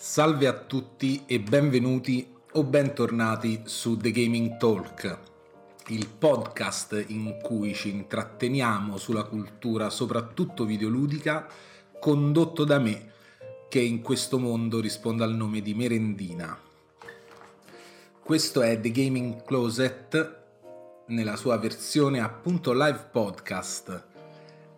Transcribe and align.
Salve 0.00 0.46
a 0.46 0.52
tutti 0.52 1.24
e 1.26 1.40
benvenuti 1.40 2.32
o 2.52 2.62
bentornati 2.62 3.62
su 3.64 3.96
The 3.96 4.12
Gaming 4.12 4.56
Talk, 4.56 5.18
il 5.88 6.06
podcast 6.06 7.04
in 7.08 7.40
cui 7.42 7.74
ci 7.74 7.88
intratteniamo 7.90 8.96
sulla 8.96 9.24
cultura 9.24 9.90
soprattutto 9.90 10.64
videoludica 10.64 11.48
condotto 11.98 12.62
da 12.62 12.78
me 12.78 13.10
che 13.68 13.80
in 13.80 14.00
questo 14.00 14.38
mondo 14.38 14.78
risponde 14.78 15.24
al 15.24 15.34
nome 15.34 15.62
di 15.62 15.74
Merendina. 15.74 16.56
Questo 18.22 18.62
è 18.62 18.78
The 18.78 18.92
Gaming 18.92 19.42
Closet 19.42 20.42
nella 21.06 21.34
sua 21.34 21.58
versione 21.58 22.20
appunto 22.20 22.72
live 22.72 23.08
podcast 23.10 24.04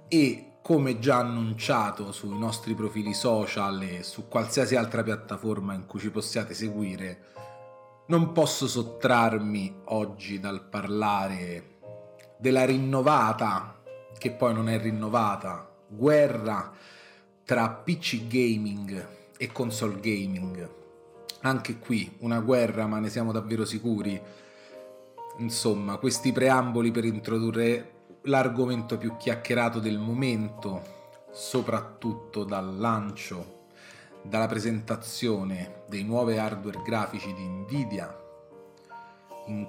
e 0.08 0.49
come 0.62 0.98
già 0.98 1.18
annunciato 1.18 2.12
sui 2.12 2.38
nostri 2.38 2.74
profili 2.74 3.14
social 3.14 3.82
e 3.82 4.02
su 4.02 4.28
qualsiasi 4.28 4.76
altra 4.76 5.02
piattaforma 5.02 5.74
in 5.74 5.86
cui 5.86 6.00
ci 6.00 6.10
possiate 6.10 6.54
seguire, 6.54 7.28
non 8.06 8.32
posso 8.32 8.66
sottrarmi 8.66 9.82
oggi 9.86 10.40
dal 10.40 10.62
parlare 10.62 11.78
della 12.36 12.64
rinnovata, 12.64 13.80
che 14.18 14.30
poi 14.32 14.52
non 14.52 14.68
è 14.68 14.80
rinnovata, 14.80 15.68
guerra 15.86 16.72
tra 17.44 17.68
PC 17.68 18.26
gaming 18.26 19.08
e 19.36 19.52
console 19.52 20.00
gaming. 20.00 20.68
Anche 21.42 21.78
qui 21.78 22.16
una 22.20 22.40
guerra, 22.40 22.86
ma 22.86 22.98
ne 22.98 23.08
siamo 23.08 23.32
davvero 23.32 23.64
sicuri. 23.64 24.20
Insomma, 25.38 25.96
questi 25.96 26.32
preamboli 26.32 26.90
per 26.90 27.04
introdurre 27.04 27.99
l'argomento 28.22 28.98
più 28.98 29.16
chiacchierato 29.16 29.80
del 29.80 29.98
momento, 29.98 30.82
soprattutto 31.32 32.44
dal 32.44 32.76
lancio, 32.76 33.58
dalla 34.22 34.46
presentazione 34.46 35.82
dei 35.88 36.04
nuovi 36.04 36.36
hardware 36.36 36.82
grafici 36.84 37.32
di 37.32 37.46
Nvidia. 37.46 38.18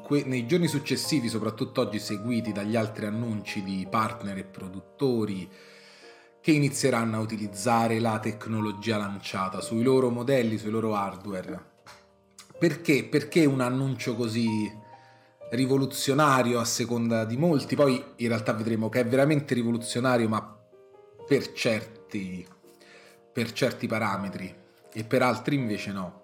Que- 0.03 0.25
nei 0.25 0.45
giorni 0.45 0.67
successivi, 0.67 1.29
soprattutto 1.29 1.81
oggi 1.81 1.97
seguiti 1.97 2.51
dagli 2.51 2.75
altri 2.75 3.05
annunci 3.05 3.63
di 3.63 3.87
partner 3.89 4.37
e 4.37 4.43
produttori 4.43 5.49
che 6.41 6.51
inizieranno 6.51 7.17
a 7.17 7.21
utilizzare 7.21 7.99
la 7.99 8.19
tecnologia 8.19 8.97
lanciata 8.97 9.61
sui 9.61 9.83
loro 9.83 10.09
modelli, 10.09 10.57
sui 10.57 10.71
loro 10.71 10.95
hardware. 10.95 11.69
Perché? 12.57 13.05
Perché 13.05 13.45
un 13.45 13.61
annuncio 13.61 14.15
così 14.15 14.71
rivoluzionario 15.51 16.59
a 16.59 16.65
seconda 16.65 17.25
di 17.25 17.37
molti, 17.37 17.75
poi 17.75 18.03
in 18.17 18.27
realtà 18.27 18.53
vedremo 18.53 18.89
che 18.89 19.01
è 19.01 19.05
veramente 19.05 19.53
rivoluzionario 19.53 20.27
ma 20.27 20.57
per 21.27 21.51
certi, 21.53 22.45
per 23.31 23.51
certi 23.51 23.87
parametri 23.87 24.53
e 24.93 25.03
per 25.03 25.21
altri 25.21 25.55
invece 25.55 25.91
no. 25.91 26.19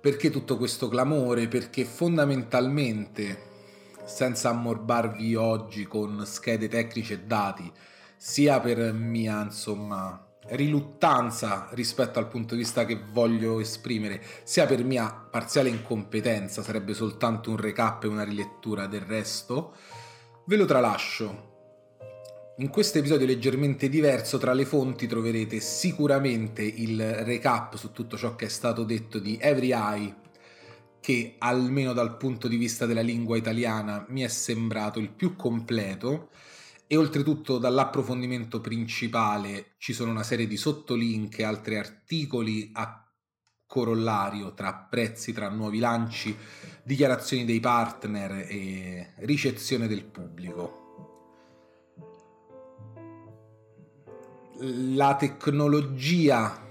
Perché 0.00 0.30
tutto 0.30 0.56
questo 0.56 0.88
clamore? 0.88 1.46
Perché 1.48 1.84
fondamentalmente, 1.84 3.50
senza 4.04 4.50
ammorbarvi 4.50 5.34
oggi 5.36 5.86
con 5.86 6.24
schede 6.26 6.68
tecniche 6.68 7.14
e 7.14 7.20
dati, 7.20 7.70
sia 8.16 8.60
per 8.60 8.92
mia 8.92 9.42
insomma 9.42 10.31
riluttanza 10.48 11.68
rispetto 11.72 12.18
al 12.18 12.28
punto 12.28 12.54
di 12.54 12.62
vista 12.62 12.84
che 12.84 13.00
voglio 13.10 13.60
esprimere, 13.60 14.22
sia 14.42 14.66
per 14.66 14.84
mia 14.84 15.12
parziale 15.12 15.68
incompetenza, 15.68 16.62
sarebbe 16.62 16.94
soltanto 16.94 17.50
un 17.50 17.56
recap 17.56 18.04
e 18.04 18.08
una 18.08 18.24
rilettura 18.24 18.86
del 18.86 19.02
resto, 19.02 19.74
ve 20.46 20.56
lo 20.56 20.64
tralascio. 20.64 21.50
In 22.58 22.68
questo 22.68 22.98
episodio 22.98 23.26
leggermente 23.26 23.88
diverso 23.88 24.36
tra 24.38 24.52
le 24.52 24.64
fonti 24.64 25.06
troverete 25.06 25.58
sicuramente 25.60 26.62
il 26.62 27.24
recap 27.24 27.76
su 27.76 27.92
tutto 27.92 28.16
ciò 28.16 28.36
che 28.36 28.46
è 28.46 28.48
stato 28.48 28.84
detto 28.84 29.18
di 29.18 29.38
Every 29.40 29.72
Eye, 29.72 30.14
che 31.00 31.36
almeno 31.38 31.92
dal 31.92 32.16
punto 32.16 32.48
di 32.48 32.56
vista 32.56 32.84
della 32.84 33.00
lingua 33.00 33.36
italiana 33.36 34.04
mi 34.10 34.20
è 34.20 34.28
sembrato 34.28 34.98
il 34.98 35.10
più 35.10 35.34
completo, 35.34 36.28
e 36.92 36.96
oltretutto 36.98 37.56
dall'approfondimento 37.56 38.60
principale 38.60 39.76
ci 39.78 39.94
sono 39.94 40.10
una 40.10 40.22
serie 40.22 40.46
di 40.46 40.58
sottolink 40.58 41.38
e 41.38 41.42
altri 41.42 41.78
articoli 41.78 42.70
a 42.74 43.10
corollario 43.66 44.52
tra 44.52 44.74
prezzi, 44.74 45.32
tra 45.32 45.48
nuovi 45.48 45.78
lanci, 45.78 46.36
dichiarazioni 46.82 47.46
dei 47.46 47.60
partner 47.60 48.44
e 48.46 49.14
ricezione 49.20 49.88
del 49.88 50.04
pubblico. 50.04 50.80
La 54.58 55.16
tecnologia 55.16 56.62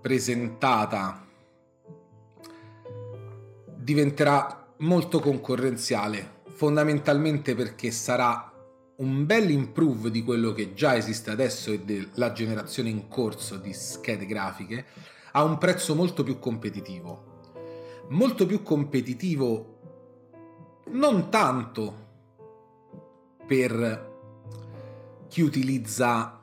presentata 0.00 1.24
diventerà 3.76 4.74
molto 4.78 5.20
concorrenziale, 5.20 6.40
fondamentalmente 6.48 7.54
perché 7.54 7.92
sarà 7.92 8.51
un 8.96 9.24
bel 9.24 9.50
improve 9.50 10.10
di 10.10 10.22
quello 10.22 10.52
che 10.52 10.74
già 10.74 10.96
esiste 10.96 11.30
adesso 11.30 11.72
e 11.72 11.80
della 11.80 12.32
generazione 12.32 12.90
in 12.90 13.08
corso 13.08 13.56
di 13.56 13.72
schede 13.72 14.26
grafiche 14.26 14.84
a 15.32 15.44
un 15.44 15.56
prezzo 15.58 15.94
molto 15.94 16.22
più 16.22 16.38
competitivo. 16.38 17.30
Molto 18.08 18.44
più 18.44 18.62
competitivo 18.62 19.78
non 20.90 21.30
tanto 21.30 22.00
per 23.46 24.10
chi 25.28 25.40
utilizza 25.40 26.42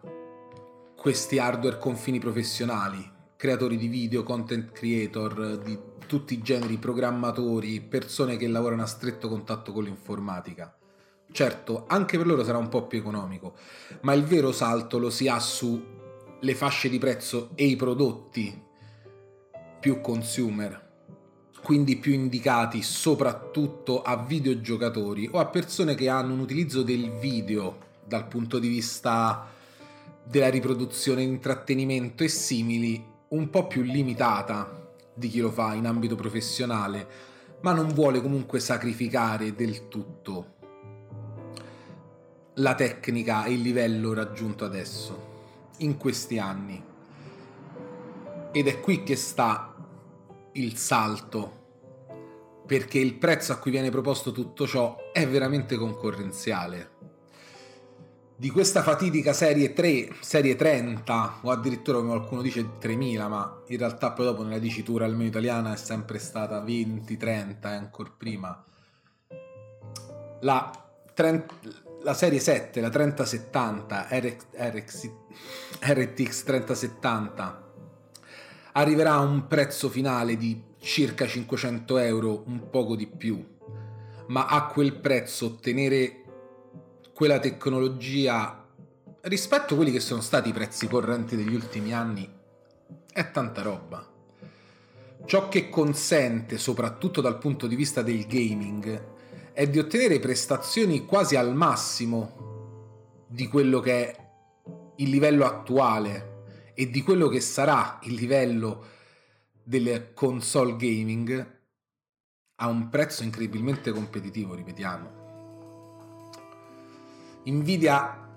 questi 0.96 1.38
hardware 1.38 1.78
con 1.78 1.96
fini 1.96 2.20
professionali, 2.20 3.10
creatori 3.36 3.78
di 3.78 3.88
video, 3.88 4.24
content 4.24 4.72
creator 4.72 5.60
di 5.60 5.78
tutti 6.08 6.34
i 6.34 6.42
generi, 6.42 6.78
programmatori, 6.78 7.80
persone 7.82 8.36
che 8.36 8.48
lavorano 8.48 8.82
a 8.82 8.88
stretto 8.88 9.30
contatto 9.30 9.72
con 9.72 9.84
l'informatica 9.84 10.79
Certo, 11.32 11.86
anche 11.88 12.18
per 12.18 12.26
loro 12.26 12.44
sarà 12.44 12.58
un 12.58 12.70
po' 12.70 12.88
più 12.88 12.98
economico, 12.98 13.56
ma 14.02 14.14
il 14.14 14.24
vero 14.24 14.52
salto 14.52 14.98
lo 14.98 15.12
si 15.12 15.28
ha 15.28 15.40
sulle 15.40 16.56
fasce 16.56 16.90
di 16.90 16.98
prezzo 16.98 17.52
e 17.54 17.66
i 17.66 17.76
prodotti 17.76 18.62
più 19.80 20.02
consumer, 20.02 20.88
quindi 21.62 21.98
più 21.98 22.14
indicati 22.14 22.82
soprattutto 22.82 24.02
a 24.02 24.18
videogiocatori 24.18 25.30
o 25.32 25.40
a 25.40 25.46
persone 25.46 25.94
che 25.94 26.10
hanno 26.10 26.34
un 26.34 26.40
utilizzo 26.40 26.82
del 26.82 27.12
video 27.20 27.88
dal 28.06 28.28
punto 28.28 28.58
di 28.58 28.68
vista 28.68 29.48
della 30.24 30.50
riproduzione, 30.50 31.22
intrattenimento 31.22 32.24
e 32.24 32.28
simili 32.28 33.06
un 33.30 33.50
po' 33.52 33.68
più 33.68 33.84
limitata 33.84 34.94
di 35.14 35.28
chi 35.28 35.40
lo 35.40 35.52
fa 35.52 35.76
in 35.76 35.86
ambito 35.86 36.16
professionale, 36.16 37.08
ma 37.62 37.72
non 37.72 37.94
vuole 37.94 38.20
comunque 38.20 38.60
sacrificare 38.60 39.54
del 39.54 39.88
tutto 39.88 40.58
la 42.60 42.76
tecnica 42.76 43.46
e 43.46 43.54
il 43.54 43.62
livello 43.62 44.14
raggiunto 44.14 44.66
adesso, 44.66 45.28
in 45.78 45.98
questi 45.98 46.40
anni. 46.40 46.82
Ed 48.52 48.68
è 48.68 48.80
qui 48.80 49.04
che 49.04 49.16
sta 49.16 49.76
il 50.54 50.76
salto, 50.76 51.58
perché 52.66 53.00
il 53.00 53.16
prezzo 53.16 53.54
a 53.54 53.58
cui 53.58 53.72
viene 53.72 53.90
proposto 53.90 54.32
tutto 54.32 54.68
ciò 54.68 55.12
è 55.14 55.28
veramente 55.28 55.78
concorrenziale. 55.78 56.98
Di 58.36 58.50
questa 58.50 58.84
fatidica 58.84 59.34
serie 59.34 59.74
3, 59.74 60.16
serie 60.22 60.56
30, 60.56 61.40
o 61.42 61.52
addirittura 61.52 61.98
come 61.98 62.10
qualcuno 62.10 62.42
dice 62.42 62.78
3000, 62.78 63.28
ma 63.28 63.62
in 63.68 63.78
realtà 63.78 64.12
poi 64.12 64.26
dopo 64.26 64.44
nella 64.44 64.60
dicitura 64.60 65.06
almeno 65.06 65.30
italiana 65.30 65.74
è 65.74 65.78
sempre 65.78 66.20
stata 66.20 66.60
20, 66.62 67.18
30 67.18 67.72
e 67.72 67.76
ancora 67.76 68.14
prima. 68.18 68.64
La 70.42 70.72
30, 71.14 71.54
la 72.02 72.14
serie 72.14 72.40
7, 72.40 72.80
la 72.82 72.90
3070, 72.90 74.08
RX, 74.10 74.46
RX, 74.56 75.10
RTX 75.80 76.44
3070, 76.44 77.72
arriverà 78.74 79.14
a 79.14 79.20
un 79.20 79.48
prezzo 79.48 79.90
finale 79.90 80.38
di 80.38 80.64
circa 80.80 81.28
500 81.28 81.98
euro, 81.98 82.44
un 82.46 82.70
poco 82.70 82.96
di 82.96 83.08
più, 83.08 83.44
ma 84.28 84.46
a 84.46 84.68
quel 84.68 84.96
prezzo 84.96 85.48
ottenere 85.48 86.24
quella 87.14 87.40
tecnologia 87.40 88.66
rispetto 89.22 89.74
a 89.74 89.76
quelli 89.76 89.92
che 89.92 90.00
sono 90.00 90.22
stati 90.22 90.50
i 90.50 90.54
prezzi 90.54 90.88
correnti 90.88 91.36
degli 91.36 91.54
ultimi 91.54 91.94
anni 91.94 92.38
è 93.12 93.32
tanta 93.32 93.62
roba. 93.62 94.08
Ciò 95.26 95.50
che 95.50 95.70
consente, 95.70 96.58
soprattutto 96.58 97.20
dal 97.20 97.38
punto 97.38 97.68
di 97.68 97.76
vista 97.76 98.02
del 98.02 98.26
gaming, 98.26 99.18
è 99.60 99.68
di 99.68 99.78
ottenere 99.78 100.20
prestazioni 100.20 101.04
quasi 101.04 101.36
al 101.36 101.54
massimo 101.54 103.26
di 103.28 103.46
quello 103.50 103.82
che 103.82 104.08
è 104.08 104.30
il 104.96 105.10
livello 105.10 105.44
attuale 105.44 106.72
e 106.74 106.90
di 106.90 107.02
quello 107.02 107.28
che 107.28 107.42
sarà 107.42 108.00
il 108.04 108.14
livello 108.14 108.86
del 109.62 110.14
console 110.14 110.78
gaming 110.78 111.60
a 112.56 112.68
un 112.70 112.88
prezzo 112.88 113.24
incredibilmente 113.24 113.92
competitivo, 113.92 114.56
ripetiamo. 114.56 115.10
Nvidia 117.44 118.30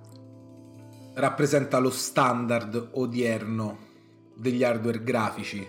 rappresenta 1.14 1.78
lo 1.78 1.90
standard 1.90 2.88
odierno 2.94 3.78
degli 4.34 4.64
hardware 4.64 5.04
grafici 5.04 5.64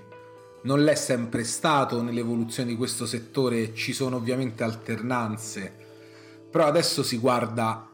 non 0.63 0.83
l'è 0.83 0.95
sempre 0.95 1.43
stato 1.43 2.01
nell'evoluzione 2.01 2.69
di 2.69 2.77
questo 2.77 3.05
settore, 3.05 3.73
ci 3.73 3.93
sono 3.93 4.15
ovviamente 4.15 4.63
alternanze, 4.63 5.71
però 6.49 6.65
adesso 6.65 7.03
si 7.03 7.17
guarda, 7.17 7.89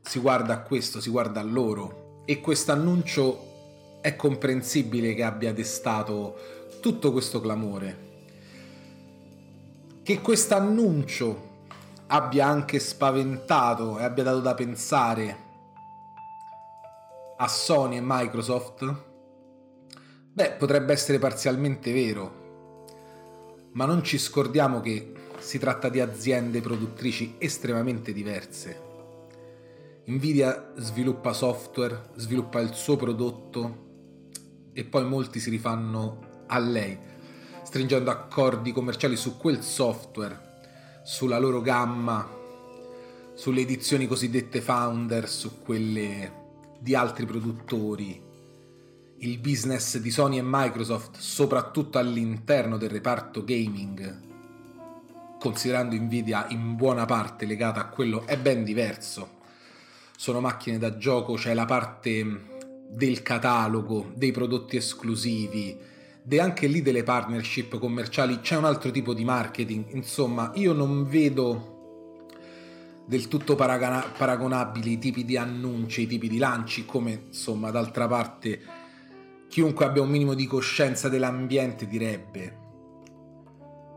si 0.00 0.18
guarda 0.20 0.54
a 0.54 0.60
questo, 0.60 1.00
si 1.00 1.10
guarda 1.10 1.40
a 1.40 1.44
loro 1.44 2.22
e 2.24 2.40
questo 2.40 2.72
annuncio 2.72 3.52
è 4.00 4.14
comprensibile 4.16 5.14
che 5.14 5.24
abbia 5.24 5.52
destato 5.52 6.36
tutto 6.80 7.10
questo 7.10 7.40
clamore. 7.40 8.02
Che 10.02 10.20
questo 10.20 10.54
annuncio 10.54 11.52
abbia 12.08 12.46
anche 12.46 12.78
spaventato 12.78 13.98
e 13.98 14.04
abbia 14.04 14.22
dato 14.22 14.40
da 14.40 14.54
pensare 14.54 15.38
a 17.36 17.48
Sony 17.48 17.96
e 17.96 18.02
Microsoft 18.02 19.12
Beh, 20.34 20.50
potrebbe 20.58 20.92
essere 20.92 21.20
parzialmente 21.20 21.92
vero, 21.92 22.88
ma 23.74 23.84
non 23.84 24.02
ci 24.02 24.18
scordiamo 24.18 24.80
che 24.80 25.12
si 25.38 25.60
tratta 25.60 25.88
di 25.88 26.00
aziende 26.00 26.60
produttrici 26.60 27.36
estremamente 27.38 28.12
diverse. 28.12 28.80
Nvidia 30.06 30.72
sviluppa 30.74 31.32
software, 31.32 32.10
sviluppa 32.16 32.58
il 32.58 32.74
suo 32.74 32.96
prodotto 32.96 33.82
e 34.72 34.82
poi 34.82 35.04
molti 35.04 35.38
si 35.38 35.50
rifanno 35.50 36.44
a 36.48 36.58
lei, 36.58 36.98
stringendo 37.62 38.10
accordi 38.10 38.72
commerciali 38.72 39.14
su 39.14 39.36
quel 39.36 39.62
software, 39.62 40.40
sulla 41.04 41.38
loro 41.38 41.60
gamma, 41.60 42.28
sulle 43.34 43.60
edizioni 43.60 44.08
cosiddette 44.08 44.60
founder, 44.60 45.28
su 45.28 45.62
quelle 45.62 46.32
di 46.80 46.96
altri 46.96 47.24
produttori 47.24 48.23
il 49.24 49.38
business 49.38 49.96
di 49.98 50.10
Sony 50.10 50.36
e 50.36 50.42
Microsoft, 50.44 51.16
soprattutto 51.18 51.98
all'interno 51.98 52.76
del 52.76 52.90
reparto 52.90 53.42
gaming, 53.42 54.20
considerando 55.38 55.96
Nvidia 55.96 56.46
in 56.50 56.76
buona 56.76 57.06
parte 57.06 57.46
legata 57.46 57.80
a 57.80 57.86
quello, 57.86 58.26
è 58.26 58.36
ben 58.36 58.64
diverso. 58.64 59.40
Sono 60.16 60.40
macchine 60.40 60.76
da 60.76 60.98
gioco, 60.98 61.34
c'è 61.34 61.54
la 61.54 61.64
parte 61.64 62.52
del 62.90 63.22
catalogo, 63.22 64.12
dei 64.14 64.30
prodotti 64.30 64.76
esclusivi, 64.76 65.74
e 66.26 66.40
anche 66.40 66.66
lì 66.66 66.82
delle 66.82 67.02
partnership 67.02 67.78
commerciali, 67.78 68.40
c'è 68.40 68.56
un 68.56 68.66
altro 68.66 68.90
tipo 68.90 69.14
di 69.14 69.24
marketing. 69.24 69.86
Insomma, 69.94 70.52
io 70.54 70.74
non 70.74 71.06
vedo 71.08 72.26
del 73.06 73.28
tutto 73.28 73.54
paragonabili 73.54 74.92
i 74.92 74.98
tipi 74.98 75.24
di 75.24 75.38
annunci, 75.38 76.02
i 76.02 76.06
tipi 76.06 76.28
di 76.28 76.38
lanci, 76.38 76.84
come 76.84 77.24
insomma 77.28 77.70
d'altra 77.70 78.06
parte 78.06 78.82
chiunque 79.54 79.84
abbia 79.84 80.02
un 80.02 80.10
minimo 80.10 80.34
di 80.34 80.48
coscienza 80.48 81.08
dell'ambiente 81.08 81.86
direbbe. 81.86 82.58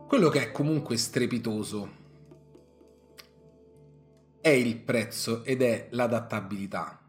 Quello 0.07 0.29
che 0.29 0.39
è 0.39 0.51
comunque 0.51 0.97
strepitoso 0.97 1.89
è 4.39 4.49
il 4.49 4.77
prezzo 4.77 5.43
ed 5.43 5.63
è 5.63 5.87
l'adattabilità. 5.89 7.01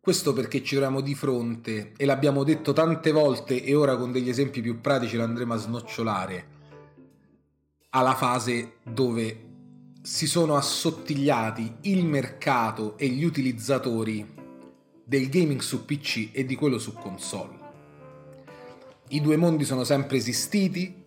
Questo 0.00 0.32
perché 0.32 0.64
ci 0.64 0.74
troviamo 0.74 1.00
di 1.00 1.14
fronte, 1.14 1.92
e 1.96 2.04
l'abbiamo 2.04 2.42
detto 2.42 2.72
tante 2.72 3.12
volte 3.12 3.62
e 3.62 3.76
ora 3.76 3.96
con 3.96 4.10
degli 4.10 4.28
esempi 4.28 4.60
più 4.60 4.80
pratici 4.80 5.16
lo 5.16 5.22
andremo 5.22 5.54
a 5.54 5.58
snocciolare, 5.58 6.46
alla 7.90 8.16
fase 8.16 8.78
dove 8.82 9.44
si 10.02 10.26
sono 10.26 10.56
assottigliati 10.56 11.76
il 11.82 12.04
mercato 12.04 12.98
e 12.98 13.06
gli 13.06 13.22
utilizzatori 13.22 14.39
del 15.10 15.28
gaming 15.28 15.60
su 15.60 15.84
PC 15.84 16.28
e 16.30 16.44
di 16.44 16.54
quello 16.54 16.78
su 16.78 16.92
console. 16.92 17.58
I 19.08 19.20
due 19.20 19.36
mondi 19.36 19.64
sono 19.64 19.82
sempre 19.82 20.18
esistiti, 20.18 21.02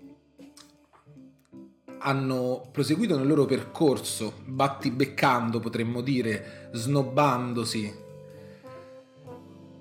hanno 2.00 2.68
proseguito 2.70 3.18
nel 3.18 3.28
loro 3.28 3.46
percorso, 3.46 4.42
battibeccando 4.44 5.62
potremmo 5.62 6.02
dire, 6.02 6.70
snobbandosi, 6.74 7.94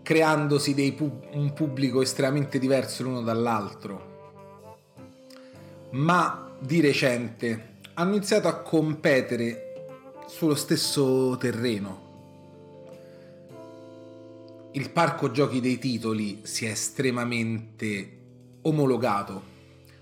creandosi 0.02 0.92
pub- 0.92 1.26
un 1.32 1.52
pubblico 1.52 2.00
estremamente 2.00 2.60
diverso 2.60 3.02
l'uno 3.02 3.22
dall'altro. 3.22 4.10
Ma 5.90 6.48
di 6.60 6.80
recente 6.80 7.78
hanno 7.94 8.14
iniziato 8.14 8.46
a 8.46 8.60
competere 8.60 9.88
sullo 10.28 10.54
stesso 10.54 11.36
terreno 11.40 12.01
il 14.74 14.90
parco 14.90 15.30
giochi 15.30 15.60
dei 15.60 15.78
titoli 15.78 16.40
si 16.44 16.64
è 16.64 16.70
estremamente 16.70 18.20
omologato, 18.62 19.50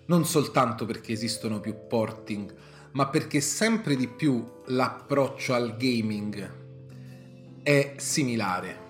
non 0.07 0.25
soltanto 0.25 0.87
perché 0.87 1.13
esistono 1.13 1.59
più 1.59 1.75
porting, 1.89 2.55
ma 2.93 3.09
perché 3.09 3.41
sempre 3.41 3.97
di 3.97 4.07
più 4.07 4.45
l'approccio 4.67 5.55
al 5.55 5.77
gaming 5.77 6.59
è 7.65 7.95
similare. 7.97 8.89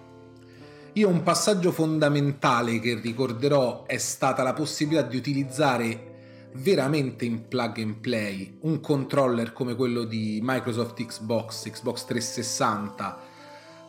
Io 0.95 1.09
un 1.09 1.23
passaggio 1.23 1.73
fondamentale 1.73 2.79
che 2.79 3.01
ricorderò 3.01 3.87
è 3.87 3.97
stata 3.97 4.43
la 4.43 4.53
possibilità 4.53 5.07
di 5.07 5.17
utilizzare 5.17 6.09
veramente 6.55 7.25
in 7.25 7.49
plug 7.49 7.79
and 7.79 7.95
play 7.95 8.59
un 8.63 8.81
controller 8.81 9.53
come 9.55 9.75
quello 9.77 10.05
di 10.05 10.41
Microsoft 10.43 11.03
Xbox, 11.03 11.71
Xbox 11.71 12.05
360, 12.05 13.19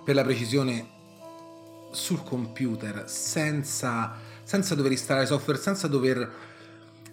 per 0.05 0.15
la 0.15 0.23
precisione 0.23 0.99
sul 1.91 2.23
computer 2.23 3.03
senza, 3.07 4.17
senza 4.43 4.75
dover 4.75 4.91
installare 4.91 5.25
software, 5.25 5.59
senza 5.59 5.87
dover 5.87 6.29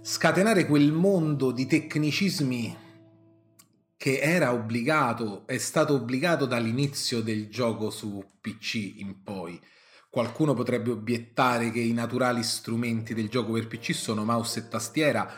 scatenare 0.01 0.67
quel 0.67 0.93
mondo 0.93 1.51
di 1.51 1.67
tecnicismi 1.67 2.87
che 3.97 4.21
era 4.21 4.53
obbligato, 4.53 5.43
è 5.47 5.59
stato 5.59 5.95
obbligato 5.95 6.47
dall'inizio 6.47 7.21
del 7.21 7.49
gioco 7.49 7.91
su 7.91 8.25
PC 8.41 8.95
in 8.99 9.23
poi. 9.23 9.61
Qualcuno 10.09 10.55
potrebbe 10.55 10.93
obiettare 10.93 11.71
che 11.71 11.81
i 11.81 11.93
naturali 11.93 12.43
strumenti 12.43 13.13
del 13.13 13.29
gioco 13.29 13.53
per 13.53 13.67
PC 13.67 13.93
sono 13.93 14.25
mouse 14.25 14.61
e 14.61 14.69
tastiera 14.69 15.31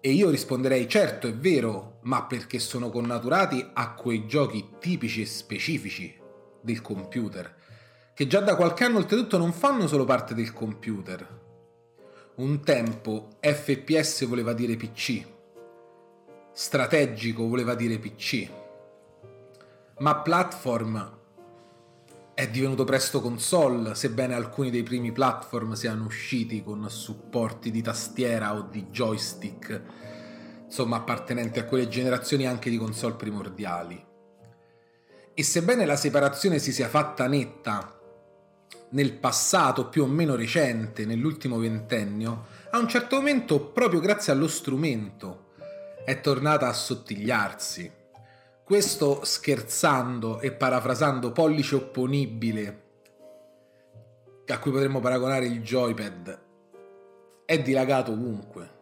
e 0.00 0.10
io 0.10 0.28
risponderei 0.28 0.88
certo 0.88 1.26
è 1.28 1.34
vero, 1.34 2.00
ma 2.02 2.24
perché 2.24 2.58
sono 2.58 2.90
connaturati 2.90 3.64
a 3.72 3.94
quei 3.94 4.26
giochi 4.26 4.70
tipici 4.80 5.22
e 5.22 5.26
specifici 5.26 6.14
del 6.60 6.80
computer 6.82 7.57
che 8.18 8.26
già 8.26 8.40
da 8.40 8.56
qualche 8.56 8.82
anno 8.82 8.98
oltretutto 8.98 9.38
non 9.38 9.52
fanno 9.52 9.86
solo 9.86 10.04
parte 10.04 10.34
del 10.34 10.52
computer. 10.52 11.24
Un 12.38 12.60
tempo 12.64 13.28
FPS 13.38 14.26
voleva 14.26 14.52
dire 14.54 14.74
PC, 14.74 15.24
strategico 16.50 17.46
voleva 17.46 17.76
dire 17.76 17.96
PC, 18.00 18.48
ma 19.98 20.16
platform 20.16 21.16
è 22.34 22.48
divenuto 22.48 22.82
presto 22.82 23.20
console, 23.20 23.94
sebbene 23.94 24.34
alcuni 24.34 24.72
dei 24.72 24.82
primi 24.82 25.12
platform 25.12 25.74
siano 25.74 26.04
usciti 26.04 26.64
con 26.64 26.90
supporti 26.90 27.70
di 27.70 27.82
tastiera 27.82 28.52
o 28.56 28.62
di 28.62 28.86
joystick, 28.90 29.82
insomma 30.64 30.96
appartenenti 30.96 31.60
a 31.60 31.64
quelle 31.66 31.86
generazioni 31.86 32.48
anche 32.48 32.68
di 32.68 32.78
console 32.78 33.14
primordiali. 33.14 34.06
E 35.34 35.42
sebbene 35.44 35.86
la 35.86 35.94
separazione 35.94 36.58
si 36.58 36.72
sia 36.72 36.88
fatta 36.88 37.28
netta 37.28 37.92
nel 38.90 39.12
passato 39.12 39.88
più 39.88 40.04
o 40.04 40.06
meno 40.06 40.34
recente, 40.34 41.04
nell'ultimo 41.04 41.58
ventennio, 41.58 42.46
a 42.70 42.78
un 42.78 42.88
certo 42.88 43.16
momento, 43.16 43.60
proprio 43.60 44.00
grazie 44.00 44.32
allo 44.32 44.48
strumento, 44.48 45.46
è 46.04 46.20
tornata 46.20 46.66
a 46.66 46.70
assottigliarsi. 46.70 47.90
Questo 48.64 49.24
scherzando 49.24 50.40
e 50.40 50.52
parafrasando 50.52 51.32
pollice 51.32 51.74
opponibile, 51.74 52.82
a 54.46 54.58
cui 54.58 54.70
potremmo 54.70 55.00
paragonare 55.00 55.46
il 55.46 55.60
joypad, 55.62 56.40
è 57.44 57.60
dilagato 57.60 58.12
ovunque. 58.12 58.76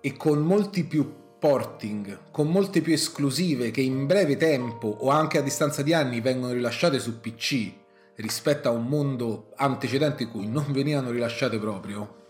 E 0.00 0.16
con 0.16 0.40
molti 0.40 0.84
più 0.84 1.22
porting, 1.38 2.30
con 2.30 2.48
molte 2.48 2.80
più 2.80 2.92
esclusive 2.92 3.70
che 3.70 3.80
in 3.80 4.06
breve 4.06 4.36
tempo 4.36 4.88
o 4.88 5.08
anche 5.08 5.38
a 5.38 5.42
distanza 5.42 5.82
di 5.82 5.94
anni 5.94 6.20
vengono 6.20 6.52
rilasciate 6.52 6.98
su 6.98 7.20
PC 7.20 7.82
rispetto 8.16 8.68
a 8.68 8.72
un 8.72 8.86
mondo 8.86 9.52
antecedente 9.56 10.24
in 10.24 10.30
cui 10.30 10.46
non 10.46 10.66
venivano 10.70 11.10
rilasciate 11.10 11.58
proprio, 11.58 12.22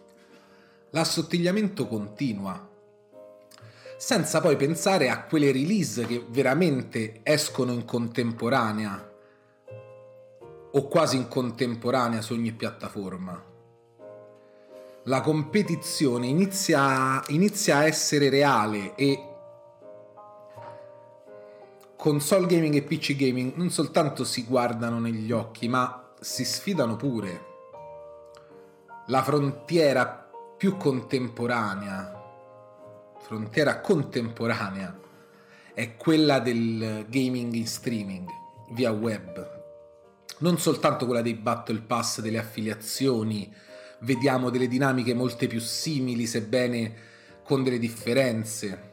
l'assottigliamento 0.90 1.86
continua. 1.86 2.70
Senza 3.96 4.40
poi 4.40 4.56
pensare 4.56 5.08
a 5.08 5.24
quelle 5.24 5.52
release 5.52 6.06
che 6.06 6.24
veramente 6.28 7.20
escono 7.22 7.72
in 7.72 7.84
contemporanea 7.84 9.12
o 10.72 10.88
quasi 10.88 11.16
in 11.16 11.28
contemporanea 11.28 12.20
su 12.20 12.32
ogni 12.32 12.52
piattaforma. 12.52 13.52
La 15.04 15.20
competizione 15.20 16.26
inizia, 16.26 17.22
inizia 17.28 17.76
a 17.78 17.84
essere 17.84 18.30
reale 18.30 18.94
e 18.94 19.33
console 22.04 22.44
gaming 22.44 22.74
e 22.74 22.82
PC 22.82 23.16
gaming 23.16 23.54
non 23.54 23.70
soltanto 23.70 24.24
si 24.24 24.44
guardano 24.44 25.00
negli 25.00 25.32
occhi, 25.32 25.68
ma 25.68 26.12
si 26.20 26.44
sfidano 26.44 26.96
pure. 26.96 27.46
la 29.06 29.22
frontiera 29.22 30.30
più 30.54 30.76
contemporanea, 30.76 32.22
frontiera 33.20 33.80
contemporanea, 33.80 35.00
è 35.72 35.96
quella 35.96 36.40
del 36.40 37.06
gaming 37.08 37.54
in 37.54 37.66
streaming 37.66 38.28
via 38.72 38.90
web. 38.90 39.62
Non 40.40 40.58
soltanto 40.58 41.06
quella 41.06 41.22
dei 41.22 41.36
battle 41.36 41.80
pass, 41.80 42.20
delle 42.20 42.36
affiliazioni, 42.38 43.50
vediamo 44.00 44.50
delle 44.50 44.68
dinamiche 44.68 45.14
molte 45.14 45.46
più 45.46 45.58
simili, 45.58 46.26
sebbene 46.26 46.94
con 47.42 47.62
delle 47.62 47.78
differenze. 47.78 48.92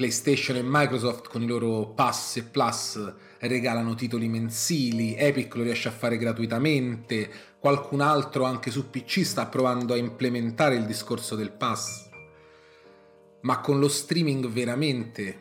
PlayStation 0.00 0.56
e 0.56 0.62
Microsoft 0.64 1.28
con 1.28 1.42
i 1.42 1.46
loro 1.46 1.88
Pass 1.88 2.36
e 2.36 2.42
Plus 2.44 3.12
regalano 3.40 3.94
titoli 3.94 4.28
mensili, 4.28 5.14
Epic 5.14 5.54
lo 5.56 5.62
riesce 5.62 5.88
a 5.88 5.92
fare 5.92 6.16
gratuitamente, 6.16 7.30
qualcun 7.58 8.00
altro 8.00 8.44
anche 8.44 8.70
su 8.70 8.88
PC 8.88 9.26
sta 9.26 9.44
provando 9.44 9.92
a 9.92 9.98
implementare 9.98 10.76
il 10.76 10.86
discorso 10.86 11.36
del 11.36 11.50
Pass. 11.50 12.08
Ma 13.42 13.60
con 13.60 13.78
lo 13.78 13.88
streaming 13.88 14.48
veramente 14.48 15.38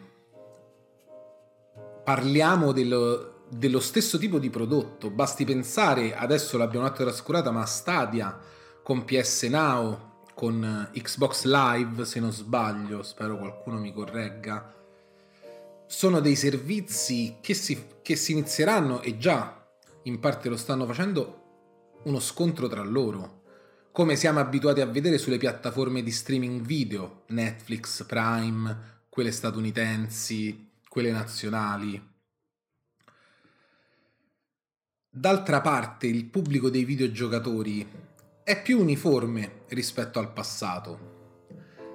parliamo 2.04 2.74
dello, 2.74 3.46
dello 3.48 3.80
stesso 3.80 4.18
tipo 4.18 4.40
di 4.40 4.50
prodotto. 4.50 5.10
Basti 5.10 5.46
pensare, 5.46 6.14
adesso 6.14 6.58
l'abbiamo 6.58 6.86
un 6.86 6.92
attimo 6.92 7.08
trascurata, 7.08 7.50
ma 7.50 7.66
Stadia 7.66 8.38
con 8.84 9.06
PS 9.06 9.44
Now, 9.44 10.09
con 10.40 10.90
Xbox 10.94 11.44
Live, 11.44 12.06
se 12.06 12.22
non 12.22 12.32
sbaglio, 12.32 13.04
spero 13.04 13.38
qualcuno 13.38 13.78
mi 13.78 13.92
corregga, 13.92 14.74
sono 15.86 16.22
dei 16.22 16.38
servizi 16.38 17.40
che 17.42 17.54
si, 17.54 17.88
che 18.02 18.16
si 18.16 18.32
inizieranno 18.32 19.02
e 19.02 19.18
già 19.18 19.70
in 20.04 20.18
parte 20.22 20.48
lo 20.48 20.56
stanno 20.56 20.86
facendo 20.86 21.98
uno 22.04 22.22
scontro 22.22 22.70
tra 22.70 22.82
loro, 22.84 23.42
come 23.92 24.16
siamo 24.16 24.40
abituati 24.40 24.80
a 24.80 24.86
vedere 24.86 25.18
sulle 25.18 25.38
piattaforme 25.38 26.02
di 26.02 26.12
streaming 26.12 26.62
video, 26.62 27.24
Netflix, 27.28 28.06
Prime, 28.06 29.02
quelle 29.10 29.34
statunitensi, 29.34 30.72
quelle 30.88 31.12
nazionali. 31.12 32.02
D'altra 35.10 35.60
parte 35.60 36.08
il 36.08 36.24
pubblico 36.24 36.70
dei 36.70 36.86
videogiocatori 36.86 38.09
è 38.50 38.60
più 38.64 38.80
uniforme 38.80 39.66
rispetto 39.68 40.18
al 40.18 40.34
passato. 40.34 40.98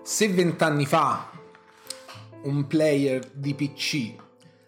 Se 0.05 0.29
vent'anni 0.29 0.87
fa 0.87 1.33
un 2.45 2.69
player 2.69 3.29
di 3.33 3.55
PC 3.55 4.15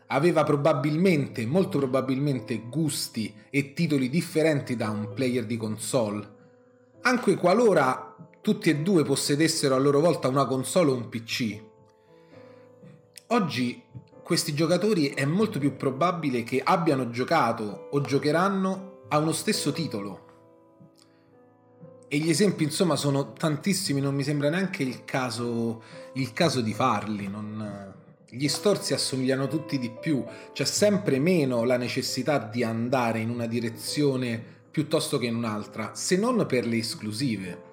aveva 0.08 0.42
probabilmente, 0.42 1.46
molto 1.46 1.78
probabilmente, 1.78 2.62
gusti 2.68 3.32
e 3.50 3.72
titoli 3.72 4.08
differenti 4.08 4.74
da 4.74 4.90
un 4.90 5.12
player 5.14 5.46
di 5.46 5.56
console, 5.56 6.28
anche 7.02 7.36
qualora 7.36 8.16
tutti 8.40 8.68
e 8.68 8.78
due 8.78 9.04
possedessero 9.04 9.76
a 9.76 9.78
loro 9.78 10.00
volta 10.00 10.26
una 10.26 10.44
console 10.44 10.90
o 10.90 10.94
un 10.96 11.08
PC, 11.08 11.62
oggi 13.28 13.80
questi 14.24 14.54
giocatori 14.54 15.10
è 15.10 15.24
molto 15.24 15.60
più 15.60 15.76
probabile 15.76 16.42
che 16.42 16.60
abbiano 16.64 17.10
giocato 17.10 17.86
o 17.92 18.00
giocheranno 18.00 19.04
a 19.06 19.18
uno 19.18 19.30
stesso 19.30 19.70
titolo 19.70 20.25
e 22.08 22.18
gli 22.18 22.28
esempi, 22.28 22.62
insomma, 22.62 22.94
sono 22.94 23.32
tantissimi, 23.32 24.00
non 24.00 24.14
mi 24.14 24.22
sembra 24.22 24.48
neanche 24.48 24.82
il 24.82 25.04
caso, 25.04 25.82
il 26.14 26.32
caso 26.32 26.60
di 26.60 26.72
farli. 26.72 27.28
Non... 27.28 27.94
Gli 28.28 28.48
storzi 28.48 28.92
assomigliano 28.92 29.48
tutti 29.48 29.78
di 29.78 29.90
più, 29.90 30.24
c'è 30.52 30.64
sempre 30.64 31.18
meno 31.18 31.64
la 31.64 31.76
necessità 31.76 32.38
di 32.38 32.62
andare 32.62 33.20
in 33.20 33.30
una 33.30 33.46
direzione 33.46 34.42
piuttosto 34.70 35.18
che 35.18 35.26
in 35.26 35.36
un'altra, 35.36 35.94
se 35.94 36.16
non 36.16 36.44
per 36.46 36.66
le 36.66 36.76
esclusive. 36.76 37.64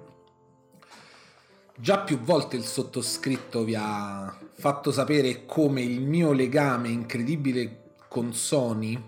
Già 1.75 1.99
più 1.99 2.19
volte 2.19 2.55
il 2.55 2.63
sottoscritto 2.63 3.63
vi 3.63 3.75
ha 3.75 4.35
fatto 4.53 4.91
sapere 4.91 5.45
come 5.45 5.81
il 5.81 6.01
mio 6.01 6.31
legame 6.31 6.89
incredibile 6.89 7.95
con 8.07 8.33
Sony, 8.33 9.01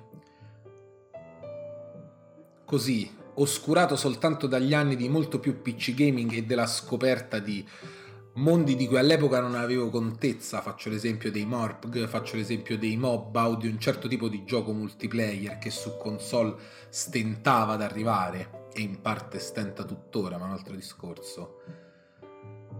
così 2.66 3.24
oscurato 3.36 3.96
soltanto 3.96 4.48
dagli 4.48 4.74
anni 4.74 4.96
di 4.96 5.10
molto 5.10 5.40
più 5.40 5.62
PC 5.62 5.94
gaming 5.94 6.34
e 6.34 6.44
della 6.44 6.68
scoperta 6.68 7.40
di 7.40 7.66
mondi 8.36 8.76
di 8.76 8.88
cui 8.88 8.98
all'epoca 8.98 9.40
non 9.40 9.56
avevo 9.56 9.90
contezza, 9.90 10.62
faccio 10.62 10.90
l'esempio 10.90 11.32
dei 11.32 11.46
Morpg, 11.46 12.08
faccio 12.08 12.36
l'esempio 12.36 12.78
dei 12.78 12.98
MOBA 12.98 13.50
o 13.50 13.56
di 13.56 13.68
un 13.68 13.80
certo 13.80 14.08
tipo 14.08 14.28
di 14.28 14.44
gioco 14.44 14.74
multiplayer 14.74 15.58
che 15.58 15.70
su 15.70 15.98
console 15.98 16.56
stentava 16.90 17.74
ad 17.74 17.82
arrivare 17.82 18.68
e 18.74 18.82
in 18.82 19.00
parte 19.02 19.40
stenta 19.40 19.84
tuttora, 19.84 20.38
ma 20.38 20.46
un 20.46 20.52
altro 20.52 20.76
discorso. 20.76 21.62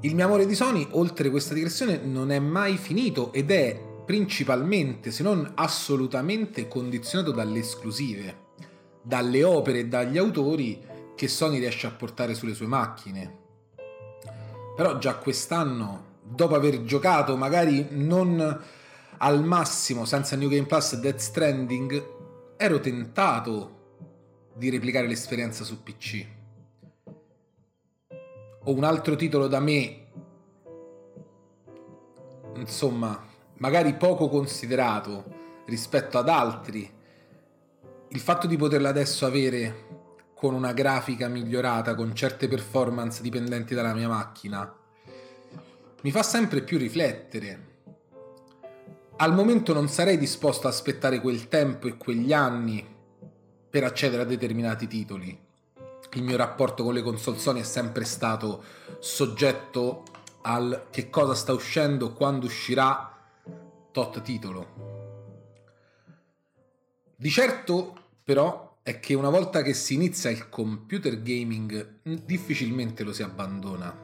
Il 0.02 0.14
mio 0.14 0.26
amore 0.26 0.46
di 0.46 0.56
Sony, 0.56 0.86
oltre 0.92 1.30
questa 1.30 1.54
digressione, 1.54 1.98
non 1.98 2.32
è 2.32 2.40
mai 2.40 2.78
finito 2.78 3.32
ed 3.32 3.50
è 3.50 3.82
principalmente, 4.06 5.10
se 5.10 5.24
non 5.24 5.54
assolutamente, 5.56 6.68
condizionato 6.68 7.32
dalle 7.32 7.60
esclusive 7.60 8.44
dalle 9.06 9.44
opere 9.44 9.80
e 9.80 9.88
dagli 9.88 10.18
autori 10.18 10.82
che 11.16 11.28
Sony 11.28 11.60
riesce 11.60 11.86
a 11.86 11.92
portare 11.92 12.34
sulle 12.34 12.56
sue 12.56 12.66
macchine. 12.66 13.44
Però 14.76 14.98
già 14.98 15.16
quest'anno, 15.18 16.14
dopo 16.24 16.56
aver 16.56 16.84
giocato 16.84 17.38
magari 17.38 17.88
non 17.92 18.62
al 19.18 19.44
massimo 19.44 20.06
senza 20.06 20.36
New 20.36 20.50
Game 20.50 20.66
Plus 20.66 20.96
Death 20.96 21.20
Stranding, 21.20 22.14
ero 22.58 22.80
tentato 22.80 23.74
di 24.56 24.70
replicare 24.72 25.08
l'esperienza 25.08 25.64
su 25.64 25.84
PC. 25.84 26.26
O 28.64 28.74
un 28.74 28.84
altro 28.84 29.16
titolo 29.16 29.48
da 29.48 29.60
me, 29.60 30.08
insomma, 32.56 33.24
magari 33.58 33.94
poco 33.94 34.30
considerato 34.30 35.24
rispetto 35.66 36.18
ad 36.18 36.28
altri 36.28 36.92
il 38.10 38.20
fatto 38.20 38.48
di 38.48 38.58
poterla 38.58 38.90
adesso 38.90 39.26
avere 39.26 40.04
con 40.36 40.54
una 40.54 40.74
grafica 40.74 41.28
migliorata, 41.28 41.96
con 41.96 42.14
certe 42.14 42.48
performance 42.48 43.22
dipendenti 43.22 43.74
dalla 43.74 43.94
mia 43.94 44.08
macchina, 44.08 44.74
mi 46.02 46.12
fa 46.12 46.22
sempre 46.22 46.62
più 46.62 46.78
riflettere. 46.78 47.74
Al 49.18 49.34
momento 49.34 49.74
non 49.74 49.88
sarei 49.88 50.18
disposto 50.18 50.68
a 50.68 50.70
aspettare 50.70 51.20
quel 51.20 51.48
tempo 51.48 51.88
e 51.88 51.98
quegli 51.98 52.34
anni 52.34 52.86
per 53.70 53.84
accedere 53.84 54.22
a 54.22 54.26
determinati 54.26 54.88
titoli. 54.88 55.44
Il 56.14 56.24
mio 56.24 56.38
rapporto 56.38 56.84
con 56.84 56.94
le 56.94 57.02
console 57.02 57.38
Sony 57.40 57.62
è 57.62 57.64
sempre 57.64 58.06
stato 58.06 58.64
soggetto 59.00 60.04
al 60.42 60.88
che 60.92 61.10
cosa 61.10 61.34
sta 61.34 61.54
uscendo, 61.54 62.14
quando 62.14 62.46
uscirà 62.46 63.12
tot 63.92 64.22
titolo. 64.22 64.95
Di 67.18 67.30
certo, 67.30 67.94
però, 68.26 68.80
è 68.84 69.00
che 69.00 69.14
una 69.14 69.30
volta 69.30 69.62
che 69.62 69.74
si 69.74 69.94
inizia 69.94 70.30
il 70.30 70.50
computer 70.50 71.22
gaming, 71.22 72.00
difficilmente 72.04 73.04
lo 73.04 73.14
si 73.14 73.24
abbandona. 73.24 74.04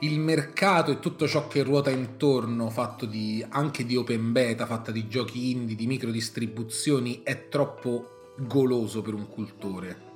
Il 0.00 0.18
mercato 0.18 0.90
e 0.90 0.98
tutto 0.98 1.28
ciò 1.28 1.46
che 1.46 1.62
ruota 1.62 1.90
intorno, 1.90 2.68
fatto 2.68 3.06
di, 3.06 3.46
anche 3.48 3.86
di 3.86 3.94
open 3.94 4.32
beta, 4.32 4.66
fatta 4.66 4.90
di 4.90 5.06
giochi 5.06 5.52
indie, 5.52 5.76
di 5.76 5.86
micro 5.86 6.10
distribuzioni, 6.10 7.22
è 7.22 7.48
troppo 7.48 8.32
goloso 8.38 9.00
per 9.00 9.14
un 9.14 9.28
cultore. 9.28 10.13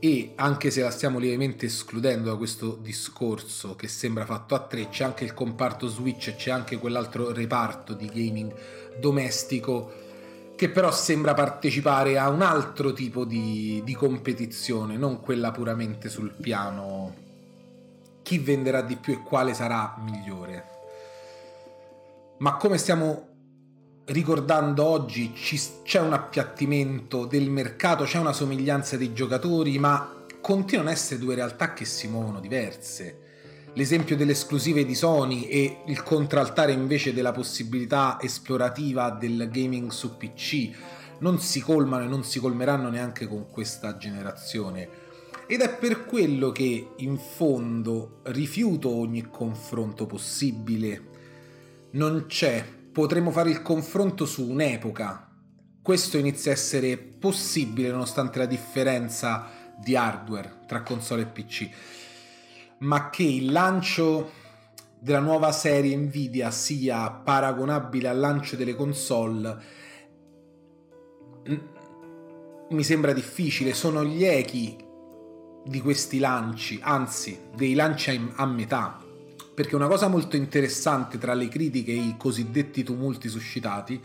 E 0.00 0.32
anche 0.36 0.70
se 0.70 0.82
la 0.82 0.90
stiamo 0.90 1.18
lievemente 1.18 1.66
escludendo 1.66 2.30
da 2.30 2.36
questo 2.36 2.78
discorso 2.80 3.74
che 3.74 3.88
sembra 3.88 4.24
fatto 4.24 4.54
a 4.54 4.60
tre, 4.60 4.88
c'è 4.88 5.04
anche 5.04 5.24
il 5.24 5.34
comparto 5.34 5.88
Switch 5.88 6.28
e 6.28 6.36
c'è 6.36 6.50
anche 6.50 6.78
quell'altro 6.78 7.32
reparto 7.32 7.94
di 7.94 8.06
gaming 8.06 8.54
domestico 8.98 10.06
che 10.54 10.68
però 10.70 10.90
sembra 10.90 11.34
partecipare 11.34 12.18
a 12.18 12.28
un 12.28 12.42
altro 12.42 12.92
tipo 12.92 13.24
di, 13.24 13.80
di 13.84 13.94
competizione, 13.94 14.96
non 14.96 15.20
quella 15.20 15.52
puramente 15.52 16.08
sul 16.08 16.32
piano 16.32 17.26
chi 18.22 18.38
venderà 18.38 18.82
di 18.82 18.96
più 18.96 19.14
e 19.14 19.22
quale 19.22 19.54
sarà 19.54 19.96
migliore. 20.00 20.64
Ma 22.38 22.56
come 22.56 22.76
stiamo 22.76 23.27
ricordando 24.08 24.84
oggi 24.84 25.32
ci, 25.34 25.60
c'è 25.82 26.00
un 26.00 26.12
appiattimento 26.12 27.26
del 27.26 27.50
mercato, 27.50 28.04
c'è 28.04 28.18
una 28.18 28.32
somiglianza 28.32 28.96
dei 28.96 29.12
giocatori, 29.12 29.78
ma 29.78 30.24
continuano 30.40 30.90
ad 30.90 30.96
essere 30.96 31.20
due 31.20 31.34
realtà 31.34 31.72
che 31.72 31.84
si 31.84 32.08
muovono 32.08 32.40
diverse. 32.40 33.26
L'esempio 33.74 34.16
delle 34.16 34.32
esclusive 34.32 34.84
di 34.84 34.94
Sony 34.94 35.44
e 35.44 35.82
il 35.86 36.02
contraltare 36.02 36.72
invece 36.72 37.12
della 37.12 37.32
possibilità 37.32 38.18
esplorativa 38.20 39.10
del 39.10 39.48
gaming 39.52 39.90
su 39.90 40.16
PC 40.16 40.70
non 41.20 41.38
si 41.38 41.60
colmano 41.60 42.04
e 42.04 42.08
non 42.08 42.24
si 42.24 42.40
colmeranno 42.40 42.88
neanche 42.88 43.26
con 43.26 43.48
questa 43.50 43.96
generazione. 43.96 45.06
Ed 45.46 45.60
è 45.60 45.74
per 45.76 46.06
quello 46.06 46.50
che 46.50 46.90
in 46.96 47.18
fondo 47.18 48.20
rifiuto 48.24 48.88
ogni 48.88 49.28
confronto 49.30 50.06
possibile. 50.06 51.16
Non 51.90 52.24
c'è 52.26 52.77
potremmo 52.98 53.30
fare 53.30 53.50
il 53.50 53.62
confronto 53.62 54.26
su 54.26 54.50
un'epoca, 54.50 55.30
questo 55.80 56.18
inizia 56.18 56.50
a 56.50 56.54
essere 56.54 56.96
possibile 56.96 57.90
nonostante 57.90 58.40
la 58.40 58.46
differenza 58.46 59.46
di 59.76 59.94
hardware 59.94 60.62
tra 60.66 60.82
console 60.82 61.22
e 61.22 61.26
PC, 61.26 61.68
ma 62.78 63.08
che 63.08 63.22
il 63.22 63.52
lancio 63.52 64.32
della 64.98 65.20
nuova 65.20 65.52
serie 65.52 65.94
Nvidia 65.94 66.50
sia 66.50 67.08
paragonabile 67.08 68.08
al 68.08 68.18
lancio 68.18 68.56
delle 68.56 68.74
console 68.74 69.62
mi 72.70 72.82
sembra 72.82 73.12
difficile, 73.12 73.74
sono 73.74 74.04
gli 74.04 74.24
echi 74.24 74.76
di 75.64 75.80
questi 75.80 76.18
lanci, 76.18 76.80
anzi 76.82 77.42
dei 77.54 77.74
lanci 77.74 78.32
a 78.34 78.44
metà, 78.44 78.98
perché 79.58 79.74
una 79.74 79.88
cosa 79.88 80.06
molto 80.06 80.36
interessante 80.36 81.18
tra 81.18 81.34
le 81.34 81.48
critiche 81.48 81.90
e 81.90 81.96
i 81.96 82.14
cosiddetti 82.16 82.84
tumulti 82.84 83.28
suscitati 83.28 84.00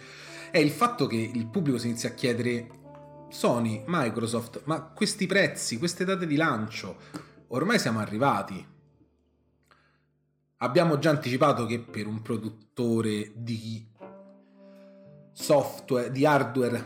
è 0.50 0.57
il 0.57 0.72
fatto 0.72 1.05
che 1.05 1.15
il 1.17 1.45
pubblico 1.45 1.77
si 1.77 1.89
inizia 1.89 2.10
a 2.10 2.13
chiedere 2.13 2.69
Sony, 3.29 3.83
Microsoft, 3.86 4.62
ma 4.63 4.81
questi 4.81 5.27
prezzi, 5.27 5.77
queste 5.77 6.05
date 6.05 6.25
di 6.25 6.38
lancio, 6.38 6.98
ormai 7.50 7.77
siamo 7.77 8.00
arrivati. 8.00 8.65
Abbiamo 10.57 10.98
già 10.98 11.12
anticipato 11.12 11.67
che 11.67 11.77
per 11.77 12.07
un 12.07 12.24
produttore 12.24 13.31
di 13.36 13.86
software, 15.33 16.10
di 16.10 16.25
hardware 16.25 16.86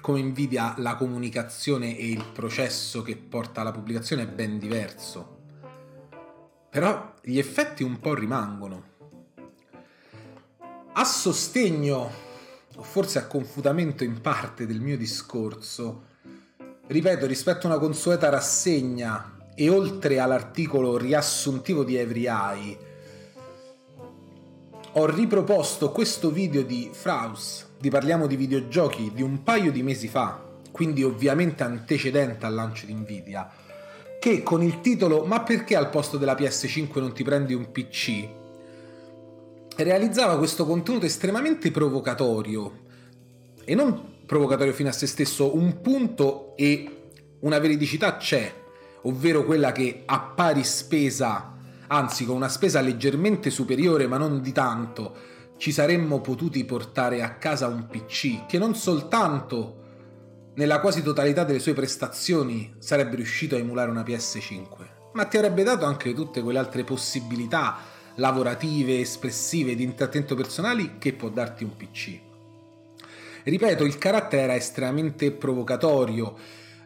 come 0.00 0.20
Nvidia 0.22 0.74
la 0.78 0.96
comunicazione 0.96 1.96
e 1.96 2.10
il 2.10 2.24
processo 2.32 3.02
che 3.02 3.14
porta 3.16 3.60
alla 3.60 3.70
pubblicazione 3.70 4.22
è 4.22 4.26
ben 4.26 4.58
diverso. 4.58 5.38
Però 6.70 7.14
gli 7.20 7.38
effetti 7.38 7.82
un 7.82 7.98
po' 7.98 8.14
rimangono. 8.14 8.84
A 10.92 11.04
sostegno, 11.04 12.10
o 12.76 12.82
forse 12.82 13.18
a 13.18 13.26
confutamento 13.26 14.04
in 14.04 14.20
parte 14.20 14.66
del 14.66 14.80
mio 14.80 14.96
discorso, 14.96 16.04
ripeto, 16.86 17.26
rispetto 17.26 17.66
a 17.66 17.70
una 17.70 17.78
consueta 17.78 18.28
rassegna 18.28 19.48
e 19.54 19.68
oltre 19.68 20.20
all'articolo 20.20 20.96
riassuntivo 20.96 21.82
di 21.82 21.96
Every 21.96 22.26
Eye, 22.26 22.78
ho 24.92 25.06
riproposto 25.06 25.90
questo 25.92 26.30
video 26.30 26.62
di 26.62 26.90
Fraus 26.92 27.66
di 27.78 27.88
Parliamo 27.88 28.26
di 28.26 28.36
videogiochi 28.36 29.10
di 29.14 29.22
un 29.22 29.42
paio 29.42 29.72
di 29.72 29.82
mesi 29.82 30.06
fa, 30.06 30.38
quindi 30.70 31.02
ovviamente 31.02 31.62
antecedente 31.62 32.44
al 32.44 32.52
lancio 32.52 32.86
di 32.86 32.92
Nvidia, 32.92 33.50
che 34.20 34.44
con 34.44 34.62
il 34.62 34.80
titolo 34.80 35.24
Ma 35.24 35.40
perché 35.40 35.74
al 35.74 35.90
posto 35.90 36.16
della 36.16 36.34
PS5 36.34 37.00
non 37.00 37.12
ti 37.12 37.24
prendi 37.24 37.54
un 37.54 37.72
PC? 37.72 38.38
realizzava 39.82 40.38
questo 40.38 40.66
contenuto 40.66 41.06
estremamente 41.06 41.70
provocatorio 41.70 42.88
e 43.64 43.74
non 43.74 44.18
provocatorio 44.26 44.72
fino 44.72 44.88
a 44.88 44.92
se 44.92 45.06
stesso, 45.06 45.56
un 45.56 45.80
punto 45.80 46.54
e 46.56 47.08
una 47.40 47.58
veridicità 47.58 48.16
c'è, 48.16 48.52
ovvero 49.02 49.44
quella 49.44 49.72
che 49.72 50.02
a 50.06 50.20
pari 50.20 50.62
spesa, 50.62 51.56
anzi 51.88 52.24
con 52.24 52.36
una 52.36 52.48
spesa 52.48 52.80
leggermente 52.80 53.50
superiore 53.50 54.06
ma 54.06 54.18
non 54.18 54.40
di 54.40 54.52
tanto, 54.52 55.14
ci 55.56 55.72
saremmo 55.72 56.20
potuti 56.20 56.64
portare 56.64 57.22
a 57.22 57.34
casa 57.34 57.66
un 57.66 57.86
PC 57.86 58.46
che 58.46 58.58
non 58.58 58.74
soltanto 58.74 59.78
nella 60.54 60.80
quasi 60.80 61.02
totalità 61.02 61.44
delle 61.44 61.58
sue 61.58 61.74
prestazioni 61.74 62.74
sarebbe 62.78 63.16
riuscito 63.16 63.54
a 63.54 63.58
emulare 63.58 63.90
una 63.90 64.02
PS5, 64.02 64.68
ma 65.14 65.24
ti 65.24 65.36
avrebbe 65.36 65.62
dato 65.62 65.84
anche 65.84 66.12
tutte 66.12 66.42
quelle 66.42 66.58
altre 66.58 66.84
possibilità 66.84 67.78
lavorative, 68.16 69.00
espressive, 69.00 69.74
di 69.74 69.84
intrattenimento 69.84 70.34
personali 70.34 70.98
che 70.98 71.12
può 71.12 71.28
darti 71.28 71.64
un 71.64 71.76
PC. 71.76 72.20
Ripeto, 73.44 73.84
il 73.84 73.96
carattere 73.96 74.42
era 74.42 74.54
estremamente 74.54 75.32
provocatorio, 75.32 76.36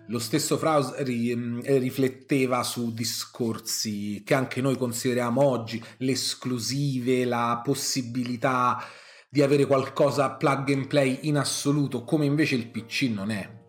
lo 0.08 0.18
stesso 0.18 0.58
Fraus 0.58 0.94
eh, 0.98 1.78
rifletteva 1.78 2.62
su 2.62 2.92
discorsi 2.92 4.22
che 4.22 4.34
anche 4.34 4.60
noi 4.60 4.76
consideriamo 4.76 5.42
oggi, 5.42 5.82
le 5.98 6.12
esclusive, 6.12 7.24
la 7.24 7.60
possibilità 7.64 8.84
di 9.28 9.42
avere 9.42 9.64
qualcosa 9.64 10.32
plug 10.32 10.70
and 10.70 10.86
play 10.86 11.20
in 11.22 11.38
assoluto, 11.38 12.04
come 12.04 12.26
invece 12.26 12.54
il 12.54 12.68
PC 12.68 13.10
non 13.12 13.30
è. 13.30 13.62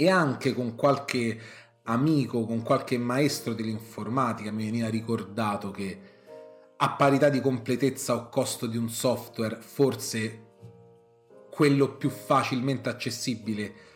E 0.00 0.08
anche 0.08 0.54
con 0.54 0.76
qualche 0.76 1.40
amico, 1.82 2.44
con 2.46 2.62
qualche 2.62 2.96
maestro 2.98 3.52
dell'informatica 3.52 4.52
mi 4.52 4.66
veniva 4.66 4.88
ricordato 4.88 5.72
che 5.72 6.00
a 6.76 6.90
parità 6.90 7.28
di 7.28 7.40
completezza 7.40 8.14
o 8.14 8.28
costo 8.28 8.66
di 8.66 8.76
un 8.76 8.88
software, 8.88 9.58
forse 9.60 10.46
quello 11.50 11.96
più 11.96 12.08
facilmente 12.10 12.88
accessibile 12.88 13.86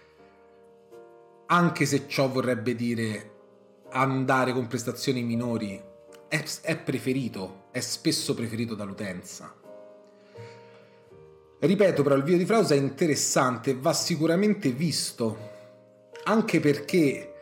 anche 1.52 1.84
se 1.84 2.08
ciò 2.08 2.28
vorrebbe 2.28 2.74
dire 2.74 3.30
andare 3.90 4.54
con 4.54 4.66
prestazioni 4.66 5.22
minori, 5.22 5.80
è, 6.26 6.42
è 6.62 6.78
preferito, 6.78 7.64
è 7.70 7.80
spesso 7.80 8.32
preferito 8.32 8.74
dall'utenza. 8.74 9.54
Ripeto, 11.58 12.02
però 12.02 12.14
il 12.14 12.22
video 12.22 12.38
di 12.38 12.46
Fraus 12.46 12.70
è 12.70 12.76
interessante, 12.76 13.74
va 13.74 13.92
sicuramente 13.92 14.70
visto, 14.70 15.51
anche 16.24 16.60
perché 16.60 17.34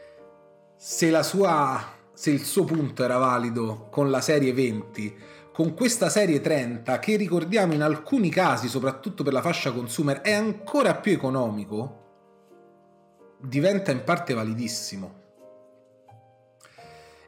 se, 0.76 1.22
sua, 1.22 1.82
se 2.12 2.30
il 2.30 2.44
suo 2.44 2.64
punto 2.64 3.04
era 3.04 3.18
valido 3.18 3.88
con 3.90 4.10
la 4.10 4.20
serie 4.20 4.52
20, 4.52 5.16
con 5.52 5.74
questa 5.74 6.08
serie 6.08 6.40
30, 6.40 6.98
che 6.98 7.16
ricordiamo 7.16 7.74
in 7.74 7.82
alcuni 7.82 8.30
casi, 8.30 8.68
soprattutto 8.68 9.22
per 9.22 9.32
la 9.32 9.42
fascia 9.42 9.72
consumer, 9.72 10.20
è 10.20 10.32
ancora 10.32 10.94
più 10.94 11.12
economico, 11.12 11.98
diventa 13.40 13.90
in 13.90 14.02
parte 14.04 14.32
validissimo. 14.32 15.18